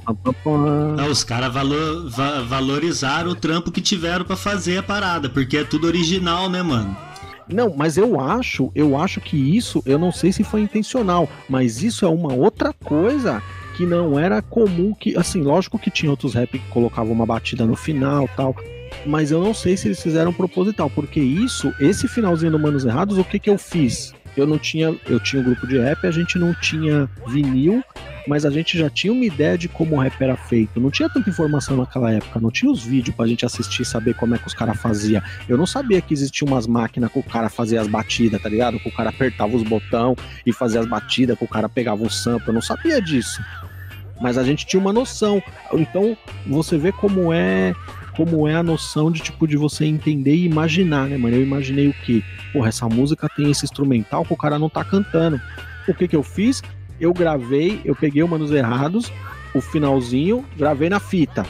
[0.95, 5.57] Não, os caras valo- va- valorizaram o trampo que tiveram pra fazer a parada, porque
[5.57, 6.95] é tudo original, né, mano?
[7.47, 11.83] Não, mas eu acho, eu acho que isso, eu não sei se foi intencional, mas
[11.83, 13.41] isso é uma outra coisa
[13.75, 17.65] que não era comum que, assim, lógico que tinha outros rap que colocavam uma batida
[17.65, 18.55] no final, tal,
[19.05, 23.17] mas eu não sei se eles fizeram proposital, porque isso, esse finalzinho do Manos Errados,
[23.17, 24.13] o que que eu fiz?
[24.35, 27.83] Eu não tinha, eu tinha um grupo de rap, a gente não tinha vinil,
[28.27, 30.79] mas a gente já tinha uma ideia de como o rap era feito.
[30.79, 34.15] Não tinha tanta informação naquela época, não tinha os vídeos pra gente assistir e saber
[34.15, 35.21] como é que os caras faziam.
[35.47, 38.79] Eu não sabia que existiam umas máquinas que o cara fazia as batidas, tá ligado?
[38.79, 40.15] Que o cara apertava os botão
[40.45, 42.47] e fazia as batidas, que o cara pegava um sample.
[42.47, 43.41] Eu não sabia disso.
[44.21, 45.43] Mas a gente tinha uma noção.
[45.73, 46.17] Então,
[46.47, 47.73] você vê como é
[48.15, 51.35] como é a noção de tipo de você entender e imaginar, né, mano?
[51.35, 52.23] Eu imaginei o quê?
[52.53, 55.39] Porra, essa música tem esse instrumental que o cara não tá cantando.
[55.87, 56.61] O que que eu fiz?
[56.99, 59.11] Eu gravei, eu peguei o Manos Errados,
[59.53, 61.45] o finalzinho, gravei na fita.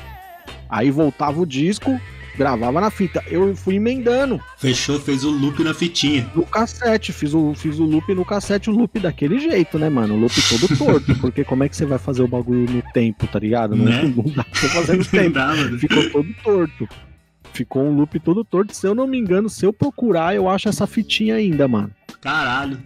[0.70, 2.00] Aí voltava o disco,
[2.36, 3.24] gravava na fita.
[3.28, 6.28] Eu fui emendando Fechou, fez o loop na fitinha.
[6.36, 10.16] no cassete, fiz o, fiz o loop no cassete, o loop daquele jeito, né, mano?
[10.16, 13.28] O loop todo torto, porque como é que você vai fazer o bagulho no tempo,
[13.28, 13.76] tá ligado?
[13.76, 14.02] Não, Né?
[14.16, 15.30] não dá pra fazer no tempo.
[15.36, 15.54] dá.
[15.80, 16.90] Ficou todo torto.
[17.54, 18.76] Ficou um loop todo torto.
[18.76, 21.92] Se eu não me engano, se eu procurar, eu acho essa fitinha ainda, mano.
[22.20, 22.80] Caralho.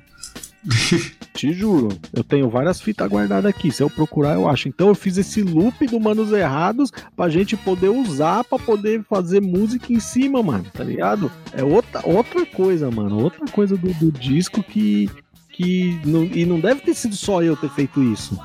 [1.40, 1.88] Te juro.
[2.12, 3.72] Eu tenho várias fitas guardadas aqui.
[3.72, 4.68] Se eu procurar, eu acho.
[4.68, 9.42] Então eu fiz esse loop do Manos Errados pra gente poder usar pra poder fazer
[9.42, 10.66] música em cima, mano.
[10.74, 11.32] Tá ligado?
[11.54, 13.24] É outra, outra coisa, mano.
[13.24, 15.10] Outra coisa do, do disco que.
[15.50, 18.38] que não, e não deve ter sido só eu ter feito isso.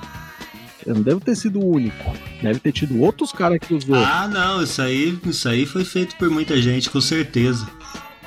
[0.87, 2.13] Eu não devo ter sido o único.
[2.41, 3.97] Deve ter tido outros caras que usou.
[3.97, 7.67] Ah, não, isso aí, isso aí foi feito por muita gente, com certeza.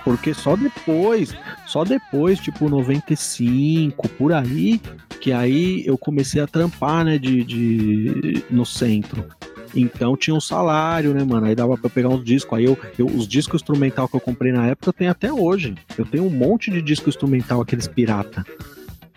[0.07, 1.35] Porque só depois,
[1.65, 4.79] só depois, tipo 95, por aí,
[5.19, 9.25] que aí eu comecei a trampar, né, de, de no centro.
[9.75, 11.45] Então tinha um salário, né, mano?
[11.45, 12.57] Aí dava pra pegar uns discos.
[12.57, 15.75] Aí eu, eu- os discos instrumental que eu comprei na época eu tenho até hoje.
[15.97, 18.45] Eu tenho um monte de disco instrumental, aqueles pirata.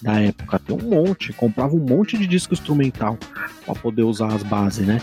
[0.03, 0.59] da época.
[0.59, 3.17] Tem um monte, comprava um monte de disco instrumental
[3.65, 5.01] pra poder usar as bases, né?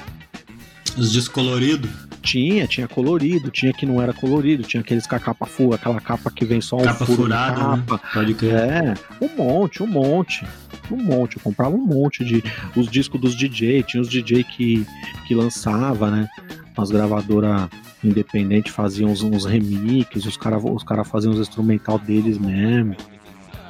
[0.98, 1.90] Os descoloridos.
[2.28, 6.02] Tinha, tinha colorido, tinha que não era colorido, tinha aqueles com a capa fura, aquela
[6.02, 7.84] capa que vem só um Capa furo furada, né?
[7.88, 8.02] capa.
[8.14, 8.54] Pode crer.
[8.54, 10.46] É, um monte, um monte.
[10.92, 12.44] Um monte, eu comprava um monte de.
[12.76, 14.86] Os discos dos DJ, tinha os DJ que,
[15.26, 16.28] que lançava, né?
[16.76, 17.70] As gravadoras
[18.04, 22.94] independentes faziam uns, uns remixes, os caras os cara faziam os instrumental deles mesmo.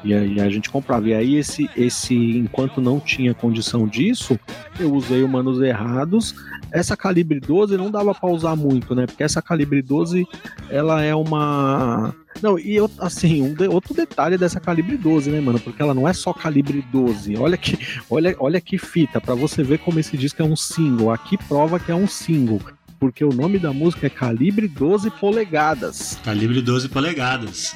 [0.03, 1.07] E aí a gente comprava.
[1.07, 4.39] E aí, esse, esse, enquanto não tinha condição disso,
[4.79, 6.35] eu usei o Manos Errados.
[6.71, 9.05] Essa calibre 12 não dava pra usar muito, né?
[9.05, 10.25] Porque essa calibre 12,
[10.69, 12.13] ela é uma.
[12.41, 15.59] Não, e eu, assim, um de- outro detalhe dessa calibre 12, né, mano?
[15.59, 17.35] Porque ela não é só calibre 12.
[17.37, 17.79] Olha que,
[18.09, 21.11] olha, olha que fita, pra você ver como esse disco é um single.
[21.11, 22.61] Aqui prova que é um single.
[22.99, 26.19] Porque o nome da música é Calibre 12 Polegadas.
[26.23, 27.75] Calibre 12 polegadas.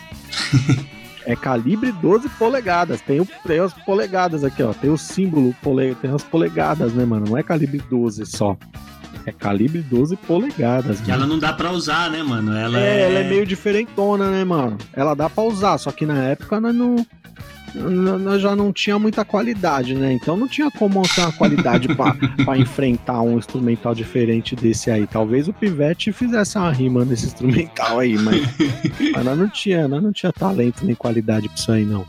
[1.26, 3.02] É calibre 12 polegadas.
[3.02, 4.74] Tem, o, tem as polegadas aqui, ó.
[4.74, 7.28] Tem o símbolo, pole, tem as polegadas, né, mano?
[7.30, 8.58] Não é calibre 12 só.
[9.26, 11.00] É calibre 12 polegadas.
[11.00, 11.24] Que mano.
[11.24, 12.56] ela não dá pra usar, né, mano?
[12.58, 13.02] Ela É, é.
[13.10, 14.78] ela é meio diferentona, né, mano?
[14.94, 17.06] Ela dá pra usar, só que na época nós não.
[17.74, 20.12] Nós já não tinha muita qualidade, né?
[20.14, 21.88] Então não tinha como ter uma qualidade
[22.44, 25.08] pra enfrentar um instrumental diferente desse aí.
[25.08, 28.42] Talvez o Pivete fizesse uma rima nesse instrumental aí, mas,
[29.14, 32.06] mas nós não tinha, nós não tinha talento nem qualidade pra isso aí, não.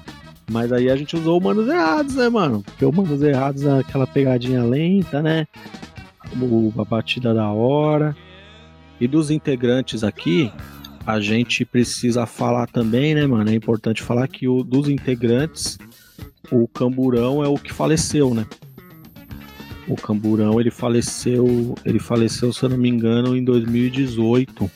[0.51, 2.63] Mas aí a gente usou o Manos Errados, né, mano?
[2.63, 5.47] Porque o Manos Errados é aquela pegadinha lenta, né?
[6.41, 8.17] O, a batida da hora.
[9.01, 10.53] E dos integrantes aqui,
[11.07, 13.51] a gente precisa falar também, né, mano?
[13.51, 15.79] É importante falar que o dos integrantes,
[16.51, 18.47] o Camburão é o que faleceu, né?
[19.89, 24.71] O Camburão, ele faleceu, ele faleceu, se eu não me engano, em 2018.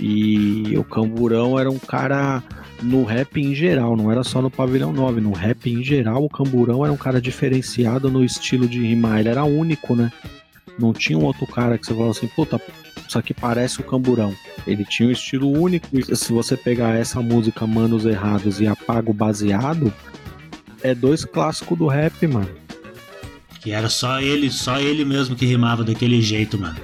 [0.00, 2.42] E o Camburão era um cara
[2.82, 6.28] no rap em geral, não era só no Pavilhão 9, no rap em geral, o
[6.28, 10.10] Camburão era um cara diferenciado no estilo de rimar, ele era único, né?
[10.78, 12.60] Não tinha um outro cara que você falava assim, puta,
[13.12, 14.34] isso aqui parece o Camburão.
[14.66, 15.86] Ele tinha um estilo único.
[15.92, 19.92] E se você pegar essa música Manos Errados e apaga o baseado,
[20.82, 22.48] é dois clássicos do rap, mano.
[23.60, 26.76] Que era só ele, só ele mesmo que rimava daquele jeito, mano.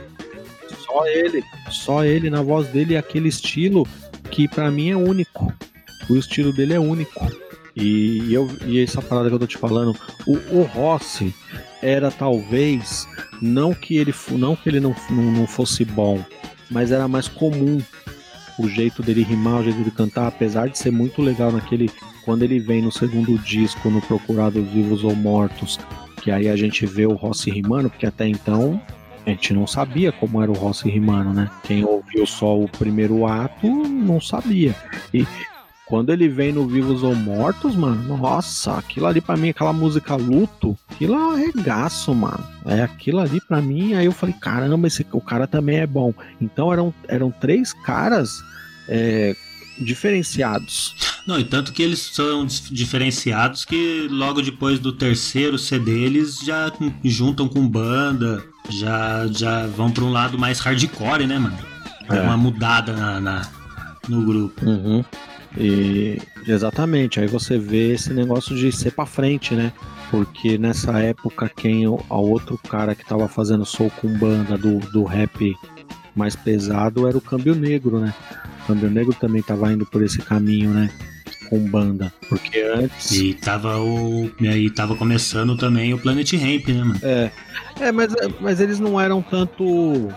[0.85, 3.87] Só ele, só ele na voz dele, aquele estilo
[4.31, 5.53] que pra mim é único.
[6.11, 7.27] O estilo dele é único.
[7.75, 11.35] E, eu, e essa parada que eu tô te falando, o, o Rossi
[11.83, 13.07] era talvez
[13.41, 16.25] não que ele não que ele não, não, não fosse bom,
[16.71, 17.81] mas era mais comum
[18.59, 21.91] o jeito dele rimar, o jeito dele cantar, apesar de ser muito legal naquele
[22.25, 25.79] quando ele vem no segundo disco no Procurados Vivos ou Mortos,
[26.21, 28.81] que aí a gente vê o Rossi rimando, porque até então
[29.25, 31.51] a gente não sabia como era o Rossi rimando, né?
[31.63, 34.75] Quem ouviu só o primeiro ato não sabia.
[35.15, 35.27] E
[35.89, 40.15] quando ele vem no Vivos ou Mortos, mano, nossa, aquilo ali pra mim, aquela música
[40.17, 42.45] luto, aquilo é um arregaço, mano.
[42.67, 46.13] É aquilo ali pra mim, aí eu falei, caramba, esse, o cara também é bom.
[46.41, 48.31] Então eram, eram três caras
[48.87, 49.35] é,
[49.81, 50.95] diferenciados.
[51.27, 56.73] Não, e tanto que eles são diferenciados que logo depois do terceiro CD eles já
[57.05, 61.59] juntam com banda, já, já vão pra um lado mais hardcore, né, mano?
[62.11, 62.21] É É.
[62.23, 63.49] uma mudada na, na-
[64.09, 64.65] no grupo.
[64.65, 65.05] Uhum.
[65.61, 69.73] E exatamente, aí você vê esse negócio de ser pra frente, né?
[70.09, 74.79] Porque nessa época quem o a outro cara que tava fazendo soul com banda do,
[74.79, 75.53] do rap
[76.15, 78.15] mais pesado era o Câmbio Negro, né?
[78.63, 80.91] O Câmbio Negro também tava indo por esse caminho, né?
[81.49, 82.13] Com banda.
[82.29, 83.11] Porque antes.
[83.13, 84.31] E tava o.
[84.41, 87.01] E aí tava começando também o Planet Ramp, né, mano?
[87.03, 87.31] É,
[87.81, 90.09] é mas, mas eles não eram tanto.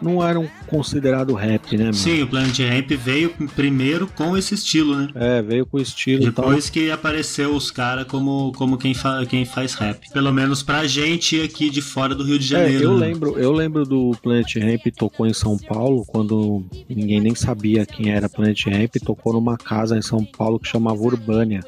[0.00, 1.94] Não eram considerados rap, né, mano?
[1.94, 5.08] Sim, o Planet Ramp veio primeiro com esse estilo, né?
[5.14, 6.46] É, veio com estilo e tal.
[6.46, 10.10] Depois que apareceu os caras como, como quem, fa quem faz rap.
[10.12, 12.82] Pelo menos pra gente aqui de fora do Rio de Janeiro.
[12.82, 13.06] É, eu né?
[13.06, 18.10] lembro, eu lembro do Planet Ramp tocou em São Paulo quando ninguém nem sabia quem
[18.10, 21.60] era Planet Ramp, tocou numa casa em São Paulo que chamava Urbânia.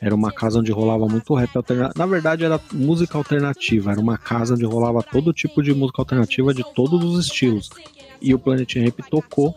[0.00, 1.98] Era uma casa onde rolava muito rap alternativo.
[1.98, 3.92] Na verdade, era música alternativa.
[3.92, 7.68] Era uma casa onde rolava todo tipo de música alternativa de todos os estilos.
[8.20, 9.54] E o Planet Ramp tocou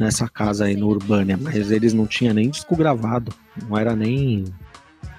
[0.00, 3.32] nessa casa aí no Urbânia, mas eles não tinham nem disco gravado.
[3.68, 4.44] Não era nem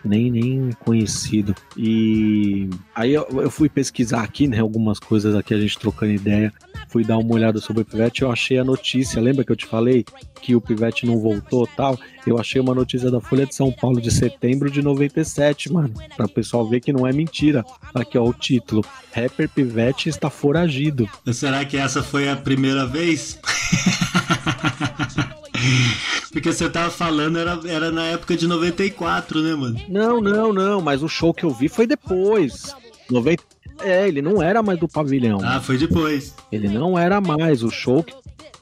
[0.03, 1.55] nem, nem conhecido.
[1.75, 6.53] E aí eu, eu fui pesquisar aqui, né, algumas coisas aqui, a gente trocando ideia.
[6.95, 9.65] Fui dar uma olhada sobre o Pivete, eu achei a notícia, lembra que eu te
[9.65, 10.05] falei
[10.41, 11.99] que o Pivete não voltou tal?
[12.25, 15.93] Eu achei uma notícia da Folha de São Paulo de setembro de 97, mano.
[16.15, 17.65] Pra o pessoal ver que não é mentira.
[17.93, 18.81] Aqui, ó, o título.
[19.13, 21.05] Rapper Pivete está foragido.
[21.33, 23.41] Será que essa foi a primeira vez?
[26.31, 29.81] Porque que você tava falando era, era na época de 94, né, mano?
[29.89, 32.73] Não, não, não, mas o show que eu vi foi depois.
[33.11, 33.43] 90...
[33.81, 35.39] É, ele não era mais do pavilhão.
[35.43, 36.33] Ah, foi depois.
[36.51, 37.63] Ele não era mais.
[37.63, 38.13] O show que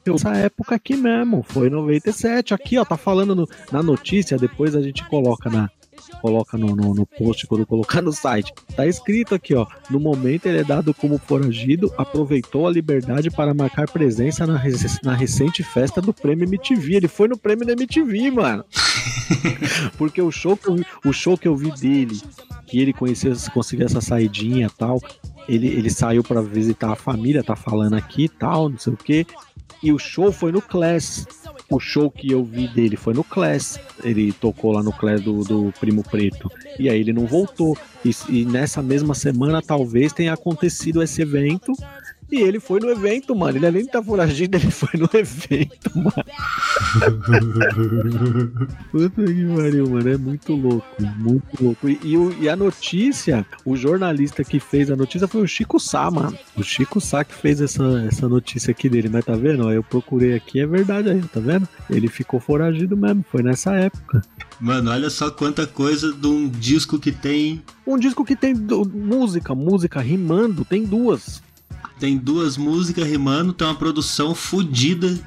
[0.09, 2.53] essa época aqui mesmo, foi 97.
[2.53, 5.70] Aqui, ó, tá falando no- na notícia, depois a gente coloca na
[6.22, 8.53] coloca no, no, no post quando colocar no site.
[8.76, 9.66] Tá escrito aqui, ó.
[9.89, 14.61] No momento ele é dado como foragido, aproveitou a liberdade para marcar presença na,
[15.03, 16.95] na recente festa do Prêmio MTV.
[16.95, 18.64] Ele foi no Prêmio da MTV, mano.
[19.97, 22.22] Porque o show que eu vi, o show que eu vi dele,
[22.66, 25.01] que ele conheceu, conseguiu essa saidinha tal,
[25.47, 29.26] ele, ele saiu pra visitar a família, tá falando aqui tal, não sei o que.
[29.84, 31.28] E o show foi no Class.
[31.70, 33.78] O show que eu vi dele foi no Class.
[34.01, 36.49] Ele tocou lá no Class do, do Primo Preto.
[36.80, 37.78] E aí ele não voltou.
[38.06, 41.74] E, e nessa mesma semana talvez tenha acontecido esse evento.
[42.34, 43.60] E ele foi no evento, mano.
[43.60, 46.12] Ele além de estar foragido, ele foi no evento, mano.
[48.92, 50.10] Puta que pariu, mano.
[50.10, 50.88] É muito louco.
[51.00, 51.88] Muito louco.
[51.88, 56.10] E, e e a notícia, o jornalista que fez a notícia foi o Chico Sá,
[56.10, 56.36] mano.
[56.58, 59.72] O Chico Sá que fez essa, essa notícia aqui dele, mas tá vendo?
[59.72, 61.70] Eu procurei aqui, é verdade aí, tá vendo?
[61.88, 64.24] Ele ficou foragido mesmo, foi nessa época.
[64.60, 67.62] Mano, olha só quanta coisa de um disco que tem.
[67.86, 71.44] Um disco que tem música, música rimando, tem duas.
[72.04, 75.18] Tem duas músicas rimando, tem uma produção fodida,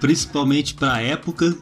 [0.00, 1.54] principalmente pra época.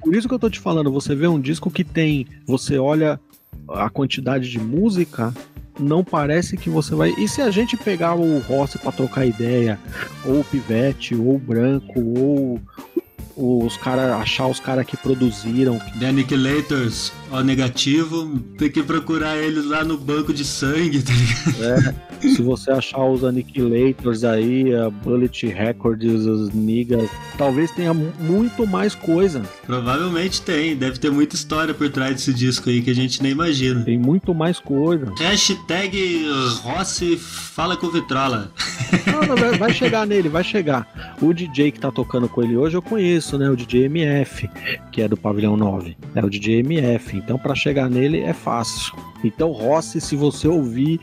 [0.00, 3.20] Por isso que eu tô te falando, você vê um disco que tem, você olha
[3.68, 5.34] a quantidade de música,
[5.78, 7.10] não parece que você vai.
[7.18, 9.78] E se a gente pegar o Rossi pra trocar ideia,
[10.24, 12.00] ou o Pivete, ou o Branco,
[13.36, 19.36] ou os caras achar os caras que produziram, The Annihilators, ó negativo, tem que procurar
[19.36, 21.94] eles lá no banco de sangue, tá ligado?
[22.22, 28.12] É, se você achar os Annihilators aí, a Bullet Records, os Niggas, talvez tenha mu-
[28.18, 29.42] muito mais coisa.
[29.66, 33.32] Provavelmente tem, deve ter muita história por trás desse disco aí que a gente nem
[33.32, 33.82] imagina.
[33.82, 35.12] Tem muito mais coisa.
[35.18, 36.24] Hashtag
[36.62, 38.50] Rossi fala com Vitrola.
[39.06, 41.16] Não, não, vai- vai chegar nele, vai chegar.
[41.20, 43.50] O DJ que tá tocando com ele hoje eu conheço, né?
[43.50, 44.48] O DJ MF,
[44.90, 45.96] que é do Pavilhão 9.
[46.14, 47.20] É o DJ MF.
[47.24, 48.94] Então, pra chegar nele é fácil.
[49.24, 51.00] Então, Rossi, se você ouvir,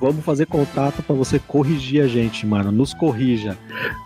[0.00, 2.72] vamos fazer contato pra você corrigir a gente, mano.
[2.72, 3.56] Nos corrija.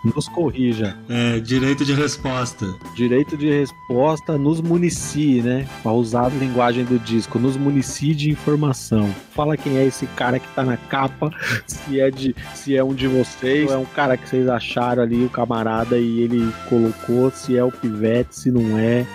[0.05, 0.95] Nos corrija.
[1.09, 2.67] É, direito de resposta.
[2.95, 5.67] Direito de resposta nos municie, né?
[5.81, 9.09] Pra usar a linguagem do disco, nos municie de informação.
[9.31, 11.31] Fala quem é esse cara que tá na capa,
[11.65, 15.01] se é de, se é um de vocês, ou é um cara que vocês acharam
[15.01, 19.05] ali, o camarada, e ele colocou, se é o Pivete, se não é,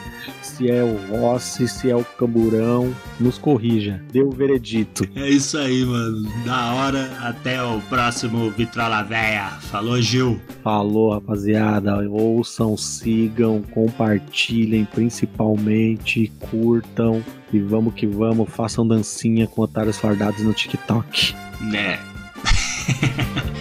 [0.53, 4.03] se é o Rossi, se é o Camburão, nos corrija.
[4.13, 5.09] Dê o veredito.
[5.17, 6.29] É isso aí, mano.
[6.45, 7.11] Da hora.
[7.21, 9.49] Até o próximo Vitrola Véia.
[9.71, 10.41] Falou, Gil.
[10.63, 11.99] Falou, rapaziada.
[12.09, 17.23] Ouçam, sigam, compartilhem, principalmente, curtam.
[17.53, 21.35] E vamos que vamos, façam dancinha com otários fardados no TikTok.
[21.61, 21.99] Né.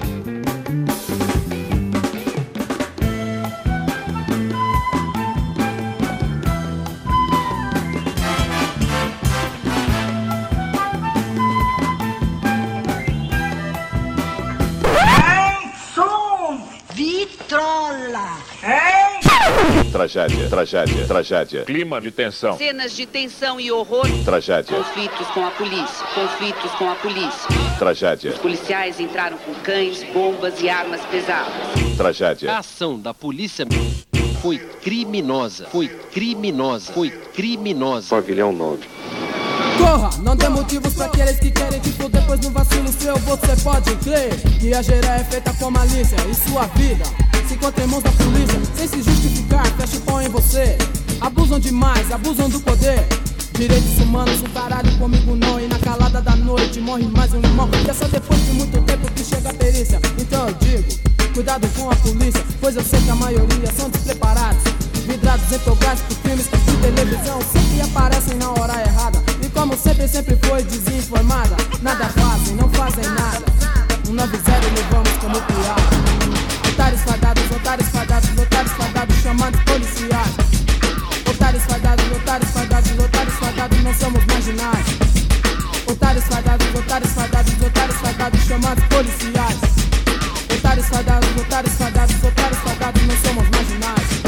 [20.01, 21.63] Tragédia, tragédia, tragédia.
[21.63, 22.57] Clima de tensão.
[22.57, 24.07] Cenas de tensão e horror.
[24.25, 26.07] Tragédia, Conflitos com a polícia.
[26.15, 27.47] Conflitos com a polícia.
[27.77, 31.53] tragédia, Os policiais entraram com cães, bombas e armas pesadas.
[31.93, 32.57] A tragédia.
[32.57, 33.63] ação da polícia
[34.41, 35.67] foi criminosa.
[35.67, 36.91] Foi criminosa.
[36.93, 38.09] Foi criminosa.
[38.09, 38.79] Pavilhão 9.
[39.77, 43.55] Corra, não dê motivos pra aqueles que querem te fuder, pois no vacilo seu você
[43.63, 48.11] pode crer que a gerar é feita com malícia e sua vida em mãos da
[48.11, 50.77] polícia, sem se justificar, fecha o pão em você.
[51.19, 53.05] Abusam demais, abusam do poder.
[53.53, 55.59] Direitos humanos, um caralho comigo não.
[55.59, 57.69] E na calada da noite morre mais um irmão.
[57.85, 59.99] E é só depois de muito tempo que chega a perícia.
[60.17, 60.83] Então eu digo,
[61.33, 64.63] cuidado com a polícia, pois eu sei que a maioria são despreparados.
[65.05, 69.21] Vidrados em tográficos, filmes de televisão sempre aparecem na hora errada.
[69.43, 71.57] E como sempre, sempre foi desinformada.
[71.81, 73.45] Nada fazem, não fazem nada.
[74.07, 74.25] Um 9-0
[74.75, 76.10] levamos como piada.
[76.71, 80.35] Otários fadados, otários fadados, otários fadados, chamados policiais.
[81.29, 84.85] Otários fadados, otários fadados, otários fadados, não somos marginais.
[85.85, 89.57] Otários fadados, otários fadados, otários fadados, chamados policiais.
[90.57, 94.21] Otários fadados, otários fadados, otários fadados, não somos marginais.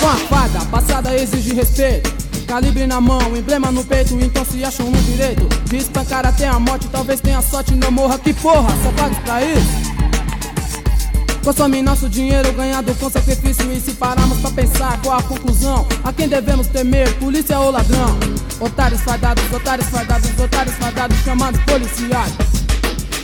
[0.00, 2.21] Com a fada, passada exige respeito.
[2.52, 5.48] Calibre na mão, emblema no peito, então se acham no direito.
[5.70, 9.42] De espancar até a morte, talvez tenha sorte, não morra Que porra, só pague pra
[9.42, 11.40] isso.
[11.42, 15.86] Consome nosso dinheiro ganhado com sacrifício E se pararmos pra pensar qual a conclusão?
[16.04, 18.18] A quem devemos temer, polícia ou ladrão?
[18.60, 22.32] Otários fadados, otários fadados, otários fadados Chamados policiais.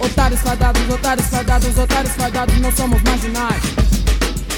[0.01, 3.63] Otários fadados, otários fadados, otários fadados Não somos marginais.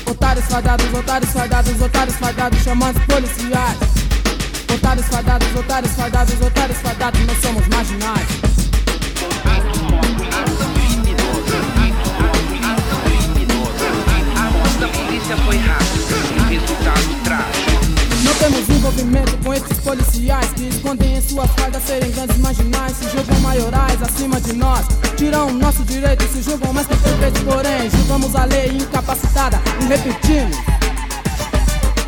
[0.09, 4.10] Otários fadados, otários fadados, otários fadados Chamados policiais
[4.74, 8.51] Otários fadados, otários fadados, otários fadados Não somos marginais
[15.36, 17.70] foi rápida, resultado trágico.
[18.24, 23.09] Não temos envolvimento com esses policiais que escondem em suas fardas serem grandes marginais, se
[23.10, 24.86] julgam maiorais acima de nós,
[25.16, 30.56] tiram nosso direito, se julgam mais perfeitos, porém julgamos a lei incapacitada e repetimos.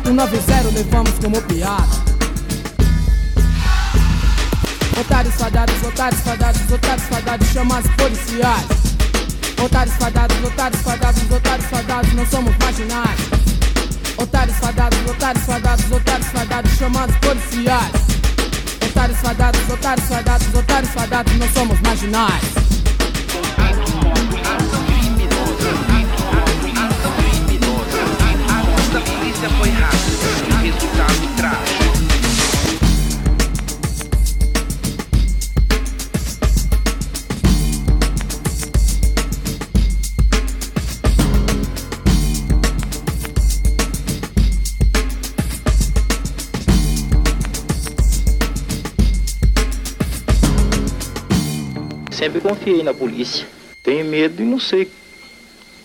[0.05, 2.12] O 90 levamos como piada.
[5.05, 8.65] Otários fadados, otários fadados, otários fadados, chamados policiais.
[9.61, 13.19] Otários fadados, otários fadados, otários fadados, não somos marginais.
[14.17, 17.91] Otários fadados, otários fadados, otários fadados, chamados policiais.
[18.89, 22.82] Otários fadados, otários fadados, otários fadados, não somos marginais.
[52.33, 53.45] Sempre confiei na polícia.
[53.83, 54.89] Tenho medo e não sei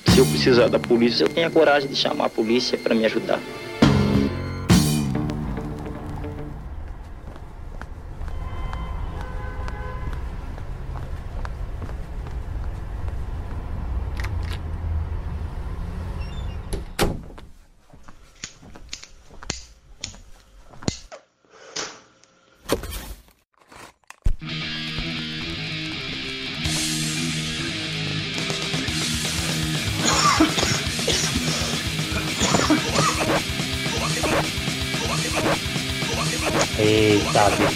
[0.07, 3.05] se eu precisar da polícia, eu tenho a coragem de chamar a polícia para me
[3.05, 3.39] ajudar.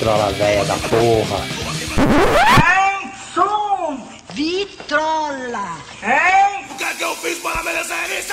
[0.03, 1.37] Vitrola véia da porra.
[3.33, 4.05] Som!
[4.35, 5.77] Vitrola!
[6.03, 6.67] Hein?
[6.69, 8.33] O que é que eu fiz para merecer isso?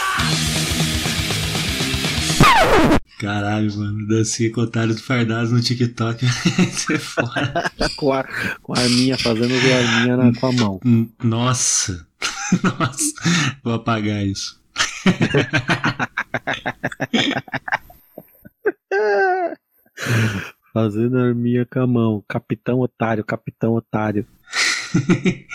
[3.19, 6.25] Caralho, mano, dancinha com otários fardados no TikTok.
[6.25, 7.71] Você é fora.
[7.97, 8.23] com, a,
[8.63, 10.79] com a arminha, fazendo a arminha na, com a mão.
[11.23, 12.07] Nossa.
[12.63, 13.13] Nossa.
[13.63, 14.59] Vou apagar isso.
[20.79, 22.23] Fazendo a arminha com a mão.
[22.25, 24.25] Capitão otário, capitão otário.